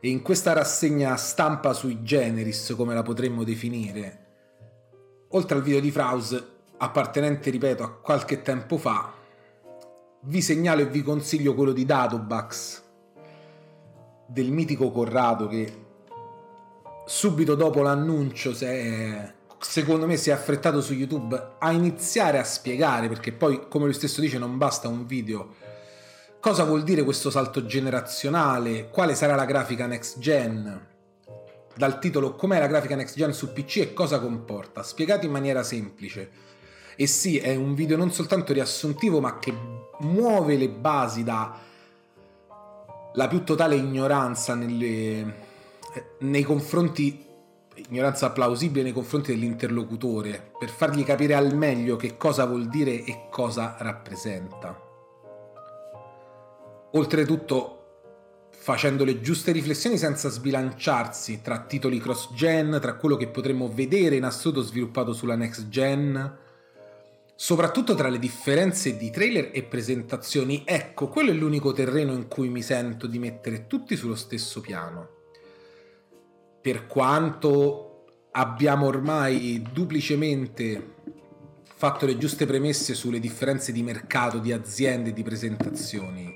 E 0.01 0.09
in 0.09 0.23
questa 0.23 0.53
rassegna 0.53 1.17
stampa 1.17 1.73
sui 1.75 2.03
generis, 2.03 2.75
come 2.77 2.95
la 2.95 3.03
potremmo 3.03 3.45
definire, 3.45 4.19
oltre 5.29 5.57
al 5.57 5.63
video 5.63 5.81
di 5.81 5.91
Fraus, 5.91 6.43
appartenente, 6.79 7.51
ripeto, 7.51 7.83
a 7.83 7.93
qualche 7.93 8.43
tempo 8.43 8.79
fa, 8.79 9.13
vi 10.25 10.43
segnalo 10.43 10.83
e 10.83 10.87
vi 10.87 11.03
consiglio 11.03 11.55
quello 11.55 11.73
di 11.73 11.85
Datobax, 11.85 12.83
del 14.27 14.51
mitico 14.51 14.91
Corrado 14.91 15.49
che 15.49 15.81
subito 17.07 17.55
dopo 17.55 17.83
l'annuncio 17.83 18.57
è, 18.61 19.33
secondo 19.59 20.07
me 20.07 20.17
si 20.17 20.31
è 20.31 20.33
affrettato 20.33 20.81
su 20.81 20.95
YouTube 20.95 21.55
a 21.59 21.73
iniziare 21.73 22.39
a 22.39 22.45
spiegare 22.45 23.09
perché 23.09 23.33
poi 23.33 23.67
come 23.69 23.85
lui 23.85 23.95
stesso 23.95 24.21
dice 24.21 24.39
non 24.39 24.57
basta 24.59 24.89
un 24.89 25.07
video 25.07 25.55
Cosa 26.43 26.65
vuol 26.65 26.83
dire 26.83 27.05
questo 27.05 27.31
salto 27.31 27.67
generazionale? 27.67 28.91
Quale 28.91 29.15
sarà 29.15 29.37
la 29.37 29.45
grafica 29.45 29.87
next 29.87 30.19
gen? 30.19 30.89
Dal 31.77 32.01
titolo 32.01 32.35
Com'è 32.35 32.59
la 32.59 32.67
grafica 32.67 32.97
next 32.97 33.15
gen 33.17 33.33
su 33.33 33.53
PC 33.53 33.77
e 33.77 33.93
cosa 33.93 34.19
comporta? 34.19 34.83
Spiegato 34.83 35.25
in 35.25 35.31
maniera 35.31 35.63
semplice. 35.63 36.31
E 36.97 37.07
sì, 37.07 37.39
è 37.39 37.55
un 37.55 37.75
video 37.75 37.97
non 37.97 38.13
soltanto 38.13 38.53
riassuntivo, 38.53 39.21
ma 39.21 39.39
che 39.39 39.53
muove 40.01 40.57
le 40.57 40.69
basi 40.69 41.23
da 41.25 41.59
la 43.15 43.29
più 43.29 43.45
totale 43.45 43.77
ignoranza 43.77 44.55
nelle, 44.55 45.35
nei 46.21 46.43
confronti 46.43 47.31
ignoranza 47.89 48.31
plausibile 48.31 48.83
nei 48.83 48.93
confronti 48.93 49.33
dell'interlocutore 49.33 50.53
per 50.59 50.69
fargli 50.69 51.05
capire 51.05 51.35
al 51.35 51.57
meglio 51.57 51.97
che 51.97 52.17
cosa 52.17 52.45
vuol 52.45 52.69
dire 52.69 53.03
e 53.03 53.29
cosa 53.31 53.77
rappresenta. 53.79 54.79
Oltretutto 56.93 57.79
facendo 58.51 59.05
le 59.05 59.21
giuste 59.21 59.51
riflessioni 59.51 59.97
senza 59.97 60.29
sbilanciarsi 60.29 61.41
tra 61.43 61.61
titoli 61.61 61.99
cross-gen, 61.99 62.79
tra 62.81 62.95
quello 62.95 63.17
che 63.17 63.29
potremmo 63.29 63.69
vedere 63.73 64.17
in 64.17 64.25
assoluto 64.25 64.61
sviluppato 64.61 65.13
sulla 65.13 65.35
next 65.35 65.69
gen, 65.69 66.39
soprattutto 67.43 67.97
tra 67.97 68.09
le 68.09 68.21
differenze 68.21 68.97
di 68.97 69.11
trailer 69.11 69.51
e 69.53 69.65
presentazioni. 69.65 70.63
Ecco, 70.65 71.09
quello 71.09 71.33
è 71.33 71.35
l'unico 71.35 71.73
terreno 71.73 72.13
in 72.13 72.29
cui 72.29 72.49
mi 72.49 72.63
sento 72.63 73.09
di 73.09 73.19
mettere 73.19 73.67
tutti 73.67 73.97
sullo 73.97 74.15
stesso 74.15 74.61
piano. 74.61 75.09
Per 76.61 76.87
quanto 76.87 78.05
abbiamo 78.31 78.87
ormai 78.87 79.61
duplicemente 79.73 80.95
fatto 81.65 82.07
le 82.07 82.17
giuste 82.17 82.47
premesse 82.47 82.95
sulle 82.95 83.19
differenze 83.19 83.73
di 83.73 83.83
mercato, 83.83 84.39
di 84.39 84.53
aziende 84.53 85.13
di 85.13 85.25
presentazioni, 85.25 86.33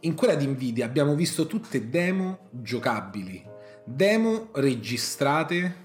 in 0.00 0.14
quella 0.14 0.34
di 0.34 0.46
Nvidia 0.46 0.84
abbiamo 0.84 1.14
visto 1.14 1.46
tutte 1.46 1.88
demo 1.88 2.48
giocabili, 2.50 3.42
demo 3.84 4.50
registrate 4.52 5.84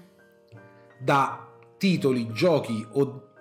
da 1.00 1.48
titoli, 1.78 2.30
giochi 2.32 2.86
o 2.92 3.31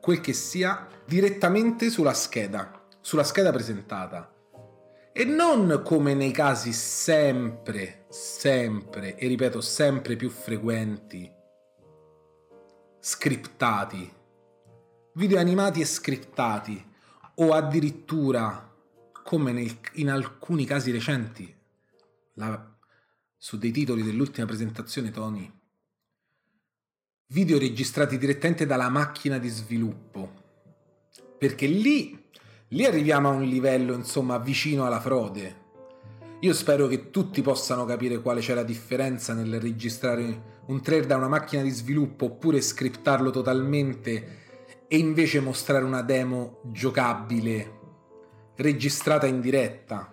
quel 0.00 0.20
che 0.20 0.32
sia 0.32 0.86
direttamente 1.04 1.90
sulla 1.90 2.14
scheda, 2.14 2.86
sulla 3.00 3.24
scheda 3.24 3.52
presentata. 3.52 4.34
E 5.12 5.24
non 5.24 5.82
come 5.84 6.14
nei 6.14 6.30
casi 6.30 6.72
sempre, 6.72 8.06
sempre, 8.08 9.16
e 9.16 9.26
ripeto 9.26 9.60
sempre 9.60 10.16
più 10.16 10.30
frequenti, 10.30 11.30
scriptati, 13.00 14.10
video 15.14 15.38
animati 15.38 15.80
e 15.80 15.84
scriptati 15.84 16.88
o 17.34 17.52
addirittura, 17.52 18.72
come 19.24 19.52
nel, 19.52 19.78
in 19.94 20.10
alcuni 20.10 20.64
casi 20.64 20.90
recenti, 20.90 21.54
la, 22.34 22.76
su 23.36 23.58
dei 23.58 23.72
titoli 23.72 24.02
dell'ultima 24.02 24.46
presentazione 24.46 25.10
Tony, 25.10 25.59
video 27.32 27.58
registrati 27.58 28.18
direttamente 28.18 28.66
dalla 28.66 28.88
macchina 28.88 29.38
di 29.38 29.48
sviluppo. 29.48 30.38
Perché 31.38 31.66
lì, 31.66 32.28
lì 32.68 32.84
arriviamo 32.84 33.28
a 33.28 33.32
un 33.32 33.44
livello, 33.44 33.94
insomma, 33.94 34.38
vicino 34.38 34.84
alla 34.84 35.00
frode. 35.00 35.58
Io 36.40 36.52
spero 36.54 36.86
che 36.86 37.10
tutti 37.10 37.40
possano 37.40 37.84
capire 37.84 38.20
quale 38.20 38.40
c'è 38.40 38.54
la 38.54 38.64
differenza 38.64 39.32
nel 39.32 39.60
registrare 39.60 40.58
un 40.66 40.80
trailer 40.82 41.06
da 41.06 41.16
una 41.16 41.28
macchina 41.28 41.62
di 41.62 41.70
sviluppo 41.70 42.26
oppure 42.26 42.60
scriptarlo 42.60 43.30
totalmente 43.30 44.38
e 44.88 44.98
invece 44.98 45.40
mostrare 45.40 45.84
una 45.84 46.02
demo 46.02 46.60
giocabile 46.64 47.78
registrata 48.56 49.26
in 49.26 49.40
diretta. 49.40 50.12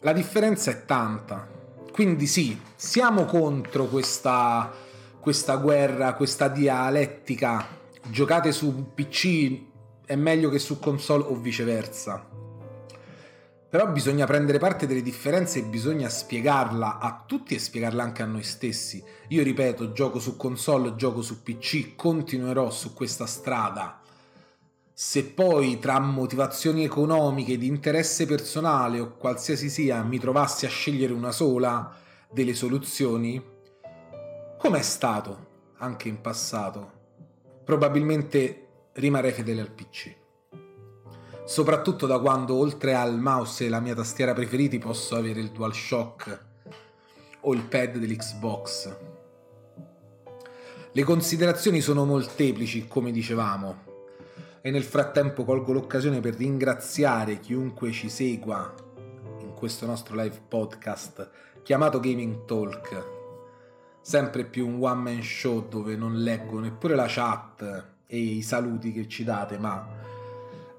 La 0.00 0.12
differenza 0.12 0.70
è 0.70 0.84
tanta. 0.84 1.51
Quindi 1.92 2.26
sì, 2.26 2.58
siamo 2.74 3.26
contro 3.26 3.84
questa, 3.84 4.72
questa 5.20 5.56
guerra, 5.56 6.14
questa 6.14 6.48
dialettica. 6.48 7.66
Giocate 8.08 8.50
su 8.50 8.92
PC 8.94 9.60
è 10.06 10.16
meglio 10.16 10.48
che 10.48 10.58
su 10.58 10.78
console 10.78 11.24
o 11.24 11.34
viceversa. 11.36 12.26
Però 13.68 13.88
bisogna 13.88 14.26
prendere 14.26 14.58
parte 14.58 14.86
delle 14.86 15.02
differenze 15.02 15.58
e 15.58 15.64
bisogna 15.64 16.08
spiegarla 16.08 16.98
a 16.98 17.24
tutti 17.26 17.54
e 17.54 17.58
spiegarla 17.58 18.02
anche 18.02 18.22
a 18.22 18.26
noi 18.26 18.42
stessi. 18.42 19.04
Io 19.28 19.42
ripeto, 19.42 19.92
gioco 19.92 20.18
su 20.18 20.36
console, 20.36 20.94
gioco 20.94 21.20
su 21.20 21.42
PC, 21.42 21.94
continuerò 21.94 22.70
su 22.70 22.94
questa 22.94 23.26
strada. 23.26 24.01
Se 24.94 25.24
poi 25.24 25.78
tra 25.78 25.98
motivazioni 26.00 26.84
economiche, 26.84 27.56
di 27.56 27.66
interesse 27.66 28.26
personale 28.26 29.00
o 29.00 29.16
qualsiasi 29.16 29.70
sia 29.70 30.02
mi 30.02 30.18
trovassi 30.18 30.66
a 30.66 30.68
scegliere 30.68 31.14
una 31.14 31.32
sola 31.32 31.96
delle 32.30 32.52
soluzioni, 32.52 33.42
come 34.58 34.78
è 34.78 34.82
stato 34.82 35.46
anche 35.78 36.08
in 36.08 36.20
passato, 36.20 36.92
probabilmente 37.64 38.66
rimarrei 38.92 39.32
fedele 39.32 39.62
al 39.62 39.70
PC. 39.70 40.14
Soprattutto 41.46 42.06
da 42.06 42.18
quando 42.18 42.54
oltre 42.54 42.94
al 42.94 43.18
mouse 43.18 43.64
e 43.64 43.68
la 43.70 43.80
mia 43.80 43.94
tastiera 43.94 44.34
preferiti 44.34 44.78
posso 44.78 45.16
avere 45.16 45.40
il 45.40 45.52
DualShock 45.52 46.44
o 47.40 47.54
il 47.54 47.62
pad 47.62 47.96
dell'Xbox. 47.96 48.96
Le 50.92 51.02
considerazioni 51.02 51.80
sono 51.80 52.04
molteplici, 52.04 52.86
come 52.86 53.10
dicevamo, 53.10 53.90
e 54.62 54.70
nel 54.70 54.84
frattempo 54.84 55.44
colgo 55.44 55.72
l'occasione 55.72 56.20
per 56.20 56.36
ringraziare 56.36 57.40
chiunque 57.40 57.90
ci 57.90 58.08
segua 58.08 58.72
in 59.40 59.52
questo 59.54 59.86
nostro 59.86 60.14
live 60.14 60.40
podcast 60.48 61.30
chiamato 61.62 61.98
Gaming 61.98 62.44
Talk, 62.44 63.04
sempre 64.00 64.44
più 64.44 64.66
un 64.66 64.78
one 64.80 65.02
man 65.02 65.22
show 65.22 65.68
dove 65.68 65.96
non 65.96 66.22
leggo 66.22 66.60
neppure 66.60 66.94
la 66.94 67.06
chat 67.08 67.86
e 68.06 68.16
i 68.16 68.42
saluti 68.42 68.92
che 68.92 69.08
ci 69.08 69.24
date, 69.24 69.58
ma 69.58 69.84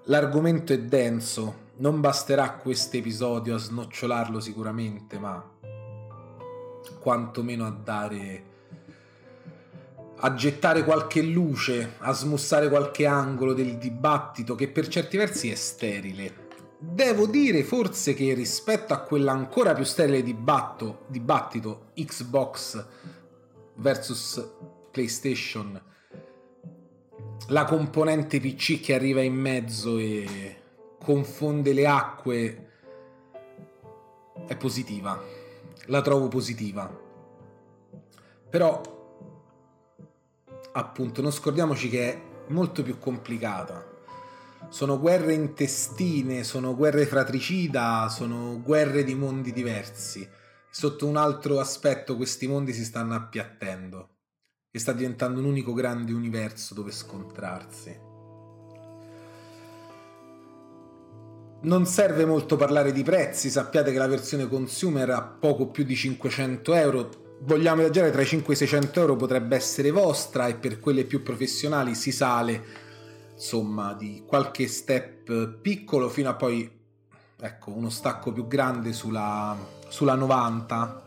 l'argomento 0.06 0.72
è 0.72 0.80
denso, 0.80 1.72
non 1.78 2.00
basterà 2.00 2.52
questo 2.54 2.98
episodio 2.98 3.56
a 3.56 3.60
snocciolarlo 3.60 4.40
sicuramente, 4.40 5.20
ma 5.20 5.52
quantomeno 7.00 7.66
a 7.66 7.72
dare 7.72 8.52
a 10.26 10.34
gettare 10.36 10.86
qualche 10.86 11.22
luce, 11.22 11.96
a 12.00 12.14
smussare 12.14 12.70
qualche 12.70 13.06
angolo 13.06 13.54
del 13.54 13.78
dibattito 13.78 14.56
che 14.56 14.70
per 14.70 14.88
certi 14.88 15.18
versi 15.18 15.52
è 15.52 15.56
sterile. 15.56 16.42
Devo 16.80 17.28
dire 17.28 17.64
forse 17.64 18.14
che 18.14 18.34
rispetto 18.34 18.94
a 18.94 19.00
quell'ancora 19.00 19.74
più 19.74 19.84
sterile 19.84 20.24
dibatto, 20.24 21.04
dibattito 21.08 21.92
Xbox 21.94 22.86
versus 23.76 24.50
PlayStation, 24.92 25.82
la 27.48 27.66
componente 27.66 28.40
PC 28.40 28.80
che 28.80 28.96
arriva 28.96 29.22
in 29.22 29.36
mezzo 29.36 29.98
e 29.98 30.58
confonde 31.04 31.74
le 31.74 31.86
acque 31.86 32.70
è 34.48 34.56
positiva. 34.56 35.22
La 35.88 36.02
trovo 36.02 36.30
positiva. 36.30 37.02
Però 38.50 38.93
appunto 40.74 41.22
non 41.22 41.32
scordiamoci 41.32 41.90
che 41.90 42.14
è 42.14 42.22
molto 42.48 42.84
più 42.84 43.00
complicata. 43.00 43.92
Sono 44.70 45.00
guerre 45.00 45.34
intestine, 45.34 46.44
sono 46.44 46.76
guerre 46.76 47.06
fratricida, 47.06 48.08
sono 48.10 48.60
guerre 48.62 49.04
di 49.04 49.14
mondi 49.14 49.52
diversi. 49.52 50.28
Sotto 50.70 51.06
un 51.06 51.18
altro 51.18 51.60
aspetto 51.60 52.16
questi 52.16 52.48
mondi 52.48 52.74
si 52.74 52.84
stanno 52.84 53.14
appiattendo 53.14 54.10
e 54.72 54.80
sta 54.80 54.92
diventando 54.92 55.40
un 55.40 55.46
unico 55.46 55.74
grande 55.74 56.14
universo 56.14 56.74
dove 56.74 56.92
scontrarsi. 56.92 58.12
Non 61.62 61.86
serve 61.86 62.26
molto 62.26 62.56
parlare 62.58 62.92
di 62.92 63.04
prezzi, 63.04 63.50
sappiate 63.50 63.92
che 63.92 63.98
la 63.98 64.08
versione 64.08 64.48
consumer 64.48 65.12
ha 65.12 65.22
poco 65.22 65.68
più 65.68 65.84
di 65.84 65.96
500 65.96 66.74
euro, 66.74 67.10
vogliamo 67.42 67.82
viaggiare 67.82 68.12
tra 68.12 68.22
i 68.22 68.26
5 68.26 68.54
e 68.54 68.56
i 68.56 68.60
600 68.60 69.00
euro 69.00 69.16
potrebbe 69.16 69.56
essere 69.56 69.92
vostra 69.92 70.48
e 70.48 70.56
per 70.56 70.80
quelle 70.80 71.04
più 71.04 71.22
professionali 71.24 71.96
si 71.96 72.12
sale 72.12 72.64
insomma 73.34 73.94
di 73.94 74.24
qualche 74.26 74.68
step 74.68 75.58
piccolo 75.62 76.10
fino 76.10 76.30
a 76.30 76.36
poi 76.36 76.70
ecco 77.40 77.72
uno 77.72 77.90
stacco 77.90 78.32
più 78.32 78.48
grande 78.48 78.94
sulla, 78.94 79.58
sulla 79.90 80.16
90 80.16 81.04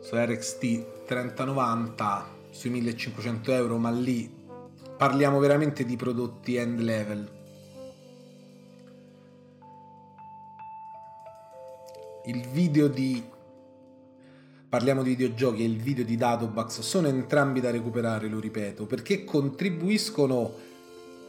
su 0.00 0.16
RXT 0.16 1.04
3090 1.06 2.36
sui 2.50 2.70
1500 2.70 3.52
euro 3.52 3.76
ma 3.76 3.90
lì 3.90 4.36
parliamo 4.98 5.38
veramente 5.38 5.84
di 5.84 5.96
prodotti 5.96 6.56
end 6.56 6.80
level. 6.80 7.36
Il 12.26 12.46
video 12.48 12.88
di 12.88 13.22
parliamo 14.68 15.02
di 15.02 15.10
videogiochi 15.10 15.62
e 15.62 15.66
il 15.66 15.78
video 15.78 16.04
di 16.04 16.16
Datobax 16.16 16.80
sono 16.80 17.08
entrambi 17.08 17.60
da 17.60 17.70
recuperare, 17.70 18.28
lo 18.28 18.38
ripeto, 18.38 18.84
perché 18.84 19.24
contribuiscono, 19.24 20.52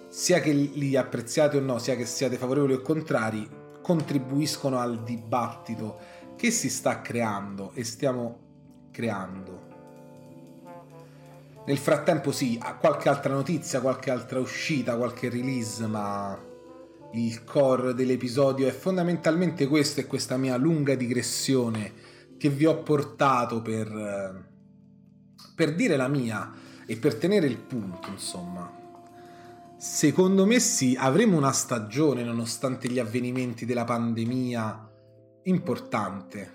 sia 0.10 0.42
che 0.42 0.52
li 0.52 0.98
apprezziate 0.98 1.58
o 1.58 1.62
no, 1.62 1.78
sia 1.78 1.96
che 1.96 2.06
siate 2.06 2.36
favorevoli 2.36 2.74
o 2.74 2.82
contrari, 2.82 3.48
contribuiscono 3.82 4.80
al 4.80 5.04
dibattito 5.04 6.00
che 6.36 6.52
si 6.52 6.70
sta 6.70 7.02
creando 7.02 7.72
e 7.76 7.84
stiamo 7.86 8.40
creando. 8.92 9.68
Nel 11.66 11.78
frattempo 11.78 12.32
sì, 12.32 12.60
qualche 12.80 13.08
altra 13.08 13.34
notizia, 13.34 13.80
qualche 13.80 14.12
altra 14.12 14.40
uscita, 14.40 14.98
qualche 14.98 15.30
release, 15.30 15.86
ma 15.88 16.38
il 17.14 17.44
core 17.44 17.94
dell'episodio 17.94 18.68
è 18.68 18.72
fondamentalmente 18.72 19.68
questo 19.68 20.02
e 20.02 20.08
questa 20.08 20.36
mia 20.36 20.58
lunga 20.58 20.96
digressione 20.96 22.09
che 22.40 22.50
vi 22.50 22.66
ho 22.66 22.78
portato 22.78 23.62
per, 23.62 24.48
per 25.54 25.76
dire 25.76 25.98
la 25.98 26.08
mia 26.08 26.52
e 26.86 26.96
per 26.96 27.16
tenere 27.16 27.48
il 27.48 27.58
punto, 27.58 28.10
insomma. 28.10 28.78
Secondo 29.76 30.46
me 30.46 30.60
sì, 30.60 30.96
avremo 30.98 31.36
una 31.36 31.52
stagione, 31.52 32.24
nonostante 32.24 32.90
gli 32.90 32.98
avvenimenti 32.98 33.66
della 33.66 33.84
pandemia, 33.84 34.90
importante. 35.44 36.54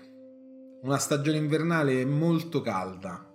Una 0.81 0.97
stagione 0.97 1.37
invernale 1.37 2.03
molto 2.03 2.61
calda. 2.61 3.31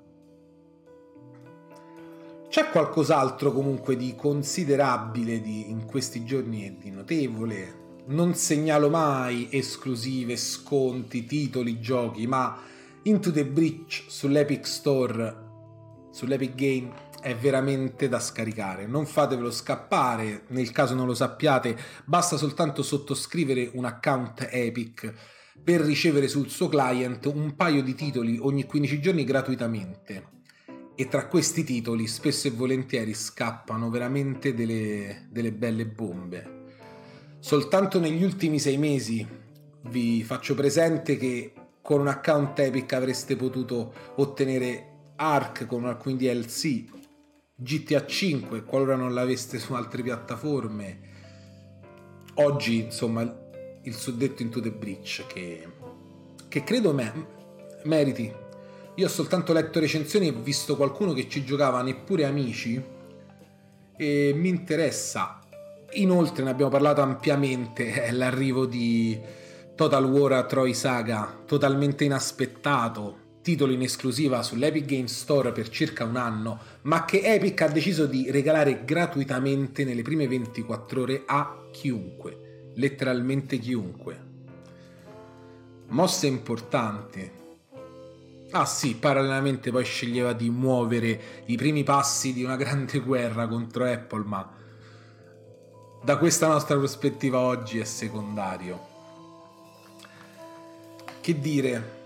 C'è 2.49 2.69
qualcos'altro 2.71 3.53
comunque 3.53 3.97
di 3.97 4.17
considerabile 4.17 5.41
di, 5.41 5.71
in 5.71 5.87
questi 5.87 6.25
giorni 6.25 6.67
e 6.67 6.77
di 6.79 6.91
notevole 6.91 7.80
non 8.11 8.35
segnalo 8.35 8.91
mai 8.91 9.49
esclusive, 9.51 10.37
sconti, 10.37 11.25
titoli, 11.25 11.81
giochi, 11.81 12.27
ma 12.27 12.59
Into 13.05 13.31
the 13.31 13.47
Breach 13.47 14.05
sull'Epic 14.09 14.67
Store, 14.67 15.37
sull'Epic 16.11 16.55
Game 16.55 16.93
è 17.21 17.35
veramente 17.37 18.09
da 18.09 18.19
scaricare. 18.19 18.87
Non 18.87 19.07
fatevelo 19.07 19.51
scappare, 19.51 20.45
nel 20.49 20.73
caso 20.73 20.95
non 20.95 21.07
lo 21.07 21.15
sappiate, 21.15 21.79
basta 22.05 22.37
soltanto 22.37 22.83
sottoscrivere 22.83 23.71
un 23.75 23.85
account 23.85 24.49
Epic 24.51 25.15
per 25.63 25.81
ricevere 25.81 26.29
sul 26.29 26.49
suo 26.49 26.69
client 26.69 27.27
un 27.27 27.55
paio 27.55 27.83
di 27.83 27.95
titoli 27.95 28.39
ogni 28.41 28.65
15 28.65 29.01
giorni 29.01 29.25
gratuitamente. 29.25 30.39
E 30.97 31.09
tra 31.09 31.27
questi 31.29 31.65
titoli 31.65 32.07
spesso 32.07 32.49
e 32.49 32.51
volentieri 32.51 33.15
scappano 33.15 33.89
veramente 33.89 34.53
delle, 34.53 35.29
delle 35.31 35.53
belle 35.53 35.87
bombe. 35.87 36.60
Soltanto 37.41 37.99
negli 37.99 38.23
ultimi 38.23 38.59
sei 38.59 38.77
mesi 38.77 39.27
vi 39.85 40.23
faccio 40.23 40.55
presente 40.55 41.17
che 41.17 41.55
con 41.81 42.01
un 42.01 42.09
account 42.09 42.59
Epic 42.59 42.93
avreste 42.93 43.35
potuto 43.35 43.95
ottenere 44.17 44.89
Ark 45.17 45.65
con 45.65 45.87
alcuni 45.87 46.17
DLC, 46.17 46.85
GTA 47.55 48.05
5 48.05 48.65
qualora 48.65 48.95
non 48.95 49.15
l'aveste 49.15 49.59
su 49.59 49.73
altre 49.73 50.03
piattaforme. 50.03 51.01
Oggi, 52.35 52.85
insomma, 52.85 53.23
il 53.85 53.95
suddetto 53.95 54.43
Into 54.43 54.61
the 54.61 54.71
Breach 54.71 55.25
che, 55.27 55.67
che 56.47 56.63
credo 56.63 56.93
me, 56.93 57.27
meriti. 57.85 58.31
Io 58.97 59.07
ho 59.07 59.11
soltanto 59.11 59.55
letto 59.55 59.81
recensioni 59.81 60.29
e 60.29 60.33
visto 60.33 60.77
qualcuno 60.77 61.15
che 61.15 61.27
ci 61.27 61.43
giocava 61.43 61.81
neppure 61.81 62.27
amici 62.27 62.83
e 63.97 64.33
mi 64.35 64.49
interessa. 64.51 65.40
Inoltre 65.95 66.45
ne 66.45 66.51
abbiamo 66.51 66.71
parlato 66.71 67.01
ampiamente, 67.01 67.93
è 68.05 68.13
l'arrivo 68.13 68.65
di 68.65 69.19
Total 69.75 70.05
War 70.05 70.33
a 70.33 70.45
Troy 70.45 70.73
Saga, 70.73 71.43
totalmente 71.45 72.05
inaspettato, 72.05 73.39
titolo 73.43 73.73
in 73.73 73.83
esclusiva 73.83 74.43
sull'Epic 74.43 74.85
Games 74.85 75.13
Store 75.13 75.51
per 75.51 75.69
circa 75.69 76.05
un 76.05 76.17
anno, 76.17 76.61
ma 76.83 77.05
che 77.05 77.23
Epic 77.23 77.63
ha 77.63 77.69
deciso 77.69 78.07
di 78.07 78.31
regalare 78.31 78.85
gratuitamente 78.85 79.85
nelle 79.85 80.03
prime 80.03 80.29
24 80.29 81.01
ore 81.01 81.23
a 81.27 81.67
chiunque, 81.73 82.73
letteralmente 82.77 83.59
chiunque. 83.59 84.29
Mosse 85.89 86.29
importanti. 86.29 87.39
Ah 88.53 88.65
sì, 88.65 88.95
parallelamente 88.95 89.73
poi 89.73 89.85
sceglieva 89.85 90.35
di 90.35 90.51
muovere 90.51 91.21
i 91.47 91.57
primi 91.57 91.83
passi 91.83 92.33
di 92.33 92.45
una 92.45 92.57
grande 92.57 93.01
guerra 93.01 93.49
contro 93.49 93.85
Apple, 93.87 94.25
ma 94.25 94.59
da 96.03 96.17
questa 96.17 96.47
nostra 96.47 96.77
prospettiva 96.77 97.39
oggi 97.39 97.79
è 97.79 97.85
secondario. 97.85 98.89
Che 101.21 101.39
dire, 101.39 101.99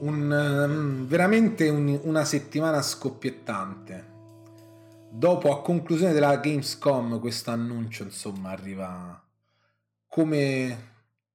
un, 0.00 0.30
um, 0.30 1.06
veramente 1.06 1.68
un, 1.68 1.98
una 2.02 2.24
settimana 2.24 2.82
scoppiettante. 2.82 4.16
Dopo, 5.10 5.50
a 5.50 5.62
conclusione 5.62 6.12
della 6.12 6.36
Gamescom, 6.36 7.18
questo 7.18 7.50
annuncio 7.50 8.02
insomma 8.02 8.50
arriva 8.50 9.20
come 10.06 10.86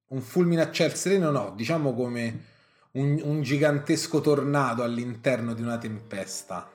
un 0.10 0.21
fulmine 0.21 0.62
a 0.62 0.71
ciel 0.71 0.93
sereno, 0.93 1.32
no, 1.32 1.54
diciamo 1.56 1.95
come 1.95 2.45
un, 2.91 3.19
un 3.23 3.41
gigantesco 3.41 4.21
tornado 4.21 4.84
all'interno 4.84 5.56
di 5.56 5.63
una 5.63 5.80
tempesta. 5.80 6.69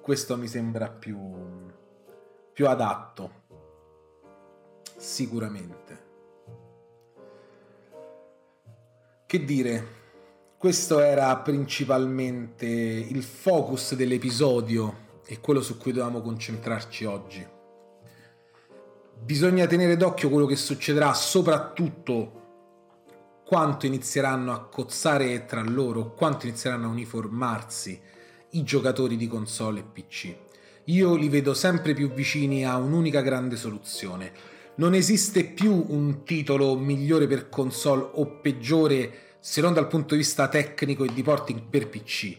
Questo 0.00 0.36
mi 0.36 0.46
sembra 0.46 0.88
più, 0.88 1.18
più 2.52 2.68
adatto, 2.68 3.45
sicuramente. 5.06 6.04
Che 9.24 9.44
dire, 9.44 9.86
questo 10.58 10.98
era 10.98 11.34
principalmente 11.36 12.66
il 12.66 13.22
focus 13.22 13.94
dell'episodio 13.94 15.04
e 15.24 15.38
quello 15.40 15.62
su 15.62 15.78
cui 15.78 15.92
dovevamo 15.92 16.20
concentrarci 16.22 17.04
oggi. 17.04 17.46
Bisogna 19.18 19.66
tenere 19.66 19.96
d'occhio 19.96 20.28
quello 20.28 20.46
che 20.46 20.56
succederà, 20.56 21.14
soprattutto 21.14 22.42
quanto 23.44 23.86
inizieranno 23.86 24.52
a 24.52 24.66
cozzare 24.66 25.44
tra 25.44 25.62
loro, 25.62 26.14
quanto 26.14 26.46
inizieranno 26.46 26.86
a 26.86 26.90
uniformarsi 26.90 28.00
i 28.50 28.62
giocatori 28.64 29.16
di 29.16 29.28
console 29.28 29.80
e 29.80 29.84
PC. 29.84 30.36
Io 30.86 31.14
li 31.14 31.28
vedo 31.28 31.54
sempre 31.54 31.94
più 31.94 32.12
vicini 32.12 32.66
a 32.66 32.76
un'unica 32.76 33.20
grande 33.20 33.56
soluzione. 33.56 34.55
Non 34.78 34.92
esiste 34.92 35.44
più 35.44 35.86
un 35.88 36.22
titolo 36.24 36.76
migliore 36.76 37.26
per 37.26 37.48
console 37.48 38.08
o 38.12 38.40
peggiore 38.40 39.38
se 39.40 39.62
non 39.62 39.72
dal 39.72 39.88
punto 39.88 40.14
di 40.14 40.20
vista 40.20 40.48
tecnico 40.48 41.04
e 41.04 41.12
di 41.14 41.22
porting 41.22 41.62
per 41.70 41.88
PC. 41.88 42.36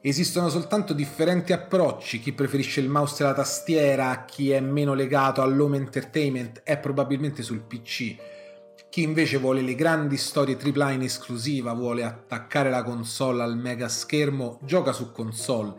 Esistono 0.00 0.48
soltanto 0.48 0.94
differenti 0.94 1.52
approcci, 1.52 2.20
chi 2.20 2.32
preferisce 2.32 2.80
il 2.80 2.88
mouse 2.88 3.22
e 3.22 3.26
la 3.26 3.34
tastiera, 3.34 4.24
chi 4.24 4.50
è 4.50 4.60
meno 4.60 4.94
legato 4.94 5.42
all'home 5.42 5.76
entertainment 5.76 6.62
è 6.62 6.78
probabilmente 6.78 7.42
sul 7.42 7.60
PC, 7.60 8.16
chi 8.88 9.02
invece 9.02 9.36
vuole 9.36 9.60
le 9.60 9.74
grandi 9.74 10.16
storie 10.16 10.56
AAA 10.56 10.92
in 10.92 11.02
esclusiva, 11.02 11.74
vuole 11.74 12.04
attaccare 12.04 12.70
la 12.70 12.82
console 12.82 13.42
al 13.42 13.58
mega 13.58 13.88
schermo, 13.88 14.58
gioca 14.62 14.92
su 14.92 15.12
console. 15.12 15.74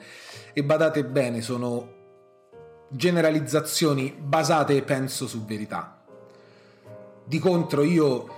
E 0.54 0.64
badate 0.64 1.04
bene, 1.04 1.42
sono 1.42 1.99
generalizzazioni 2.90 4.14
basate, 4.18 4.82
penso, 4.82 5.28
su 5.28 5.46
verità. 5.46 6.04
Di 7.24 7.40
contro 7.40 7.84
io 7.84 8.38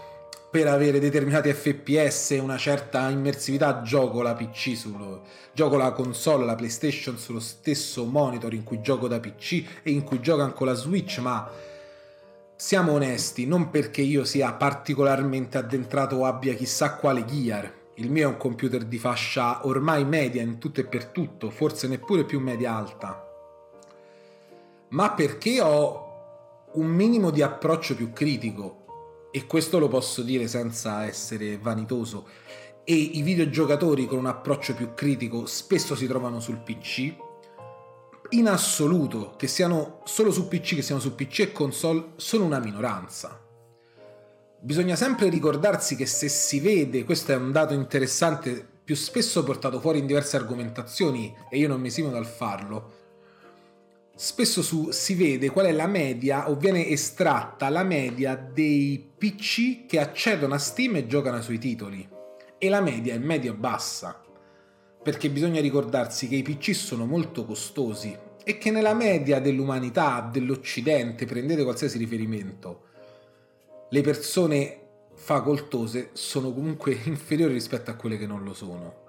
per 0.52 0.68
avere 0.68 1.00
determinati 1.00 1.54
FPS 1.54 2.32
e 2.32 2.40
una 2.40 2.58
certa 2.58 3.08
immersività 3.08 3.82
gioco 3.84 4.22
la 4.22 4.34
PC 4.34 4.76
sullo, 4.76 5.24
gioco 5.54 5.78
la 5.78 5.94
console, 5.94 6.44
la 6.44 6.56
PlayStation 6.56 7.18
sullo 7.18 7.40
stesso 7.40 8.04
monitor 8.04 8.54
in 8.54 8.64
cui 8.64 8.82
gioco 8.82 9.08
da 9.08 9.22
PC 9.22 9.64
e 9.82 9.92
in 9.92 10.04
cui 10.04 10.20
gioco 10.20 10.42
anche 10.42 10.66
la 10.66 10.74
Switch, 10.74 11.20
ma 11.20 11.50
siamo 12.54 12.92
onesti, 12.92 13.48
non 13.48 13.70
perché 13.70 14.02
io 14.02 14.26
sia 14.26 14.52
particolarmente 14.52 15.58
addentrato 15.58 16.18
o 16.18 16.26
abbia 16.26 16.54
chissà 16.54 16.96
quale 16.96 17.24
gear. 17.24 17.80
Il 17.96 18.12
mio 18.12 18.28
è 18.28 18.32
un 18.32 18.38
computer 18.38 18.84
di 18.84 18.98
fascia 18.98 19.66
ormai 19.66 20.04
media 20.04 20.42
in 20.42 20.58
tutto 20.58 20.82
e 20.82 20.86
per 20.86 21.06
tutto, 21.06 21.50
forse 21.50 21.88
neppure 21.88 22.26
più 22.26 22.42
media 22.42 22.76
alta. 22.76 23.31
Ma 24.92 25.14
perché 25.14 25.62
ho 25.62 26.70
un 26.74 26.88
minimo 26.88 27.32
di 27.32 27.42
approccio 27.42 27.96
più 27.96 28.12
critico 28.12 29.30
e 29.32 29.46
questo 29.46 29.80
lo 29.80 29.88
posso 29.88 30.22
dire 30.22 30.48
senza 30.48 31.06
essere 31.06 31.58
vanitoso, 31.58 32.28
e 32.84 32.94
i 32.94 33.22
videogiocatori 33.22 34.06
con 34.06 34.18
un 34.18 34.26
approccio 34.26 34.74
più 34.74 34.94
critico 34.94 35.46
spesso 35.46 35.96
si 35.96 36.08
trovano 36.08 36.42
sul 36.42 36.58
PC, 36.58 37.16
in 38.32 38.48
assoluto, 38.48 39.36
che 39.38 39.48
siano 39.48 40.02
solo 40.04 40.32
su 40.32 40.48
PC, 40.50 40.76
che 40.76 40.82
siano 40.82 41.00
su 41.00 41.16
PC 41.16 41.40
e 41.40 41.52
console, 41.54 42.12
sono 42.18 42.44
una 42.44 42.60
minoranza. 42.60 43.40
Bisogna 44.60 44.96
sempre 44.96 45.30
ricordarsi 45.30 45.96
che 45.96 46.06
se 46.06 46.28
si 46.28 46.60
vede, 46.60 47.06
questo 47.06 47.32
è 47.32 47.36
un 47.36 47.52
dato 47.52 47.74
interessante, 47.74 48.68
più 48.84 48.96
spesso 48.96 49.44
portato 49.44 49.80
fuori 49.80 50.00
in 50.00 50.06
diverse 50.06 50.36
argomentazioni, 50.36 51.34
e 51.50 51.58
io 51.58 51.70
non 51.70 51.80
mi 51.80 51.88
esimo 51.88 52.10
dal 52.10 52.26
farlo, 52.26 53.00
spesso 54.24 54.62
su, 54.62 54.92
si 54.92 55.16
vede 55.16 55.50
qual 55.50 55.66
è 55.66 55.72
la 55.72 55.88
media 55.88 56.48
o 56.48 56.56
viene 56.56 56.88
estratta 56.88 57.70
la 57.70 57.82
media 57.82 58.36
dei 58.36 59.04
PC 59.18 59.88
che 59.88 60.00
accedono 60.00 60.54
a 60.54 60.60
Steam 60.60 60.98
e 60.98 61.08
giocano 61.08 61.38
ai 61.38 61.42
suoi 61.42 61.58
titoli. 61.58 62.08
E 62.60 62.70
la 62.70 62.82
media 62.82 63.16
è 63.16 63.18
medio-bassa. 63.18 64.22
Perché 65.02 65.32
bisogna 65.32 65.60
ricordarsi 65.60 66.28
che 66.28 66.36
i 66.36 66.44
PC 66.44 66.76
sono 66.76 67.08
molto 67.08 67.46
costosi 67.46 68.16
e 68.44 68.60
che 68.60 68.70
nella 68.70 68.94
media 68.94 69.40
dell'umanità, 69.40 70.30
dell'Occidente, 70.32 71.26
prendete 71.26 71.64
qualsiasi 71.64 71.98
riferimento, 71.98 72.84
le 73.90 74.02
persone 74.02 74.82
facoltose 75.16 76.12
sono 76.14 76.54
comunque 76.54 76.92
inferiori 77.06 77.54
rispetto 77.54 77.90
a 77.90 77.96
quelle 77.96 78.20
che 78.20 78.28
non 78.28 78.44
lo 78.44 78.54
sono. 78.54 79.00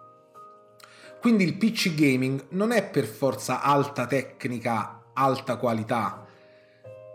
Quindi 1.20 1.44
il 1.44 1.58
PC 1.58 1.94
gaming 1.94 2.46
non 2.52 2.72
è 2.72 2.82
per 2.88 3.04
forza 3.04 3.60
alta 3.60 4.06
tecnica 4.06 5.00
alta 5.14 5.56
qualità. 5.56 6.26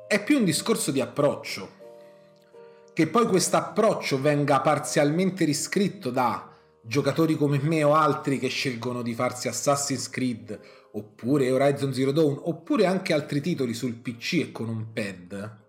È 0.08 0.24
più 0.24 0.38
un 0.38 0.46
discorso 0.46 0.92
di 0.92 1.02
approccio. 1.02 1.76
Che 2.94 3.08
poi 3.08 3.28
questo 3.28 3.58
approccio 3.58 4.20
venga 4.20 4.62
parzialmente 4.62 5.46
riscritto 5.46 6.10
da 6.10 6.52
giocatori 6.82 7.36
come 7.36 7.60
me 7.62 7.84
o 7.84 7.94
altri 7.94 8.40
che 8.40 8.48
scelgono 8.48 9.02
di 9.02 9.14
farsi 9.14 9.48
Assassin's 9.48 10.10
Creed 10.10 10.60
oppure 10.94 11.52
Horizon 11.52 11.94
Zero 11.94 12.12
Dawn 12.12 12.40
oppure 12.44 12.86
anche 12.86 13.14
altri 13.14 13.42
titoli 13.42 13.74
sul 13.74 13.96
PC 13.96 14.34
e 14.34 14.52
con 14.52 14.70
un 14.70 14.94
pad. 14.94 15.66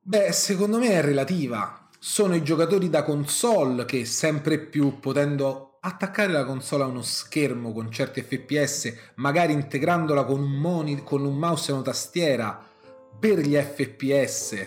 Beh, 0.00 0.32
secondo 0.32 0.78
me 0.78 0.90
è 0.90 1.00
relativa. 1.00 1.88
Sono 1.98 2.34
i 2.34 2.42
giocatori 2.42 2.90
da 2.90 3.02
console 3.02 3.86
che 3.86 4.04
sempre 4.04 4.58
più 4.58 5.00
potendo 5.00 5.73
attaccare 5.86 6.32
la 6.32 6.44
console 6.44 6.82
a 6.82 6.86
uno 6.86 7.02
schermo 7.02 7.72
con 7.72 7.90
certi 7.90 8.22
fps, 8.22 8.92
magari 9.16 9.52
integrandola 9.52 10.24
con 10.24 10.40
un, 10.40 10.50
moni- 10.50 11.02
con 11.02 11.24
un 11.24 11.36
mouse 11.36 11.70
e 11.70 11.74
una 11.74 11.82
tastiera 11.82 12.66
per 13.18 13.38
gli 13.40 13.54
fps, 13.54 14.66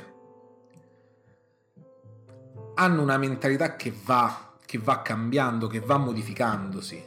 hanno 2.76 3.02
una 3.02 3.18
mentalità 3.18 3.76
che 3.76 3.92
va, 4.06 4.54
che 4.64 4.78
va 4.78 5.02
cambiando, 5.02 5.66
che 5.66 5.80
va 5.80 5.98
modificandosi. 5.98 7.04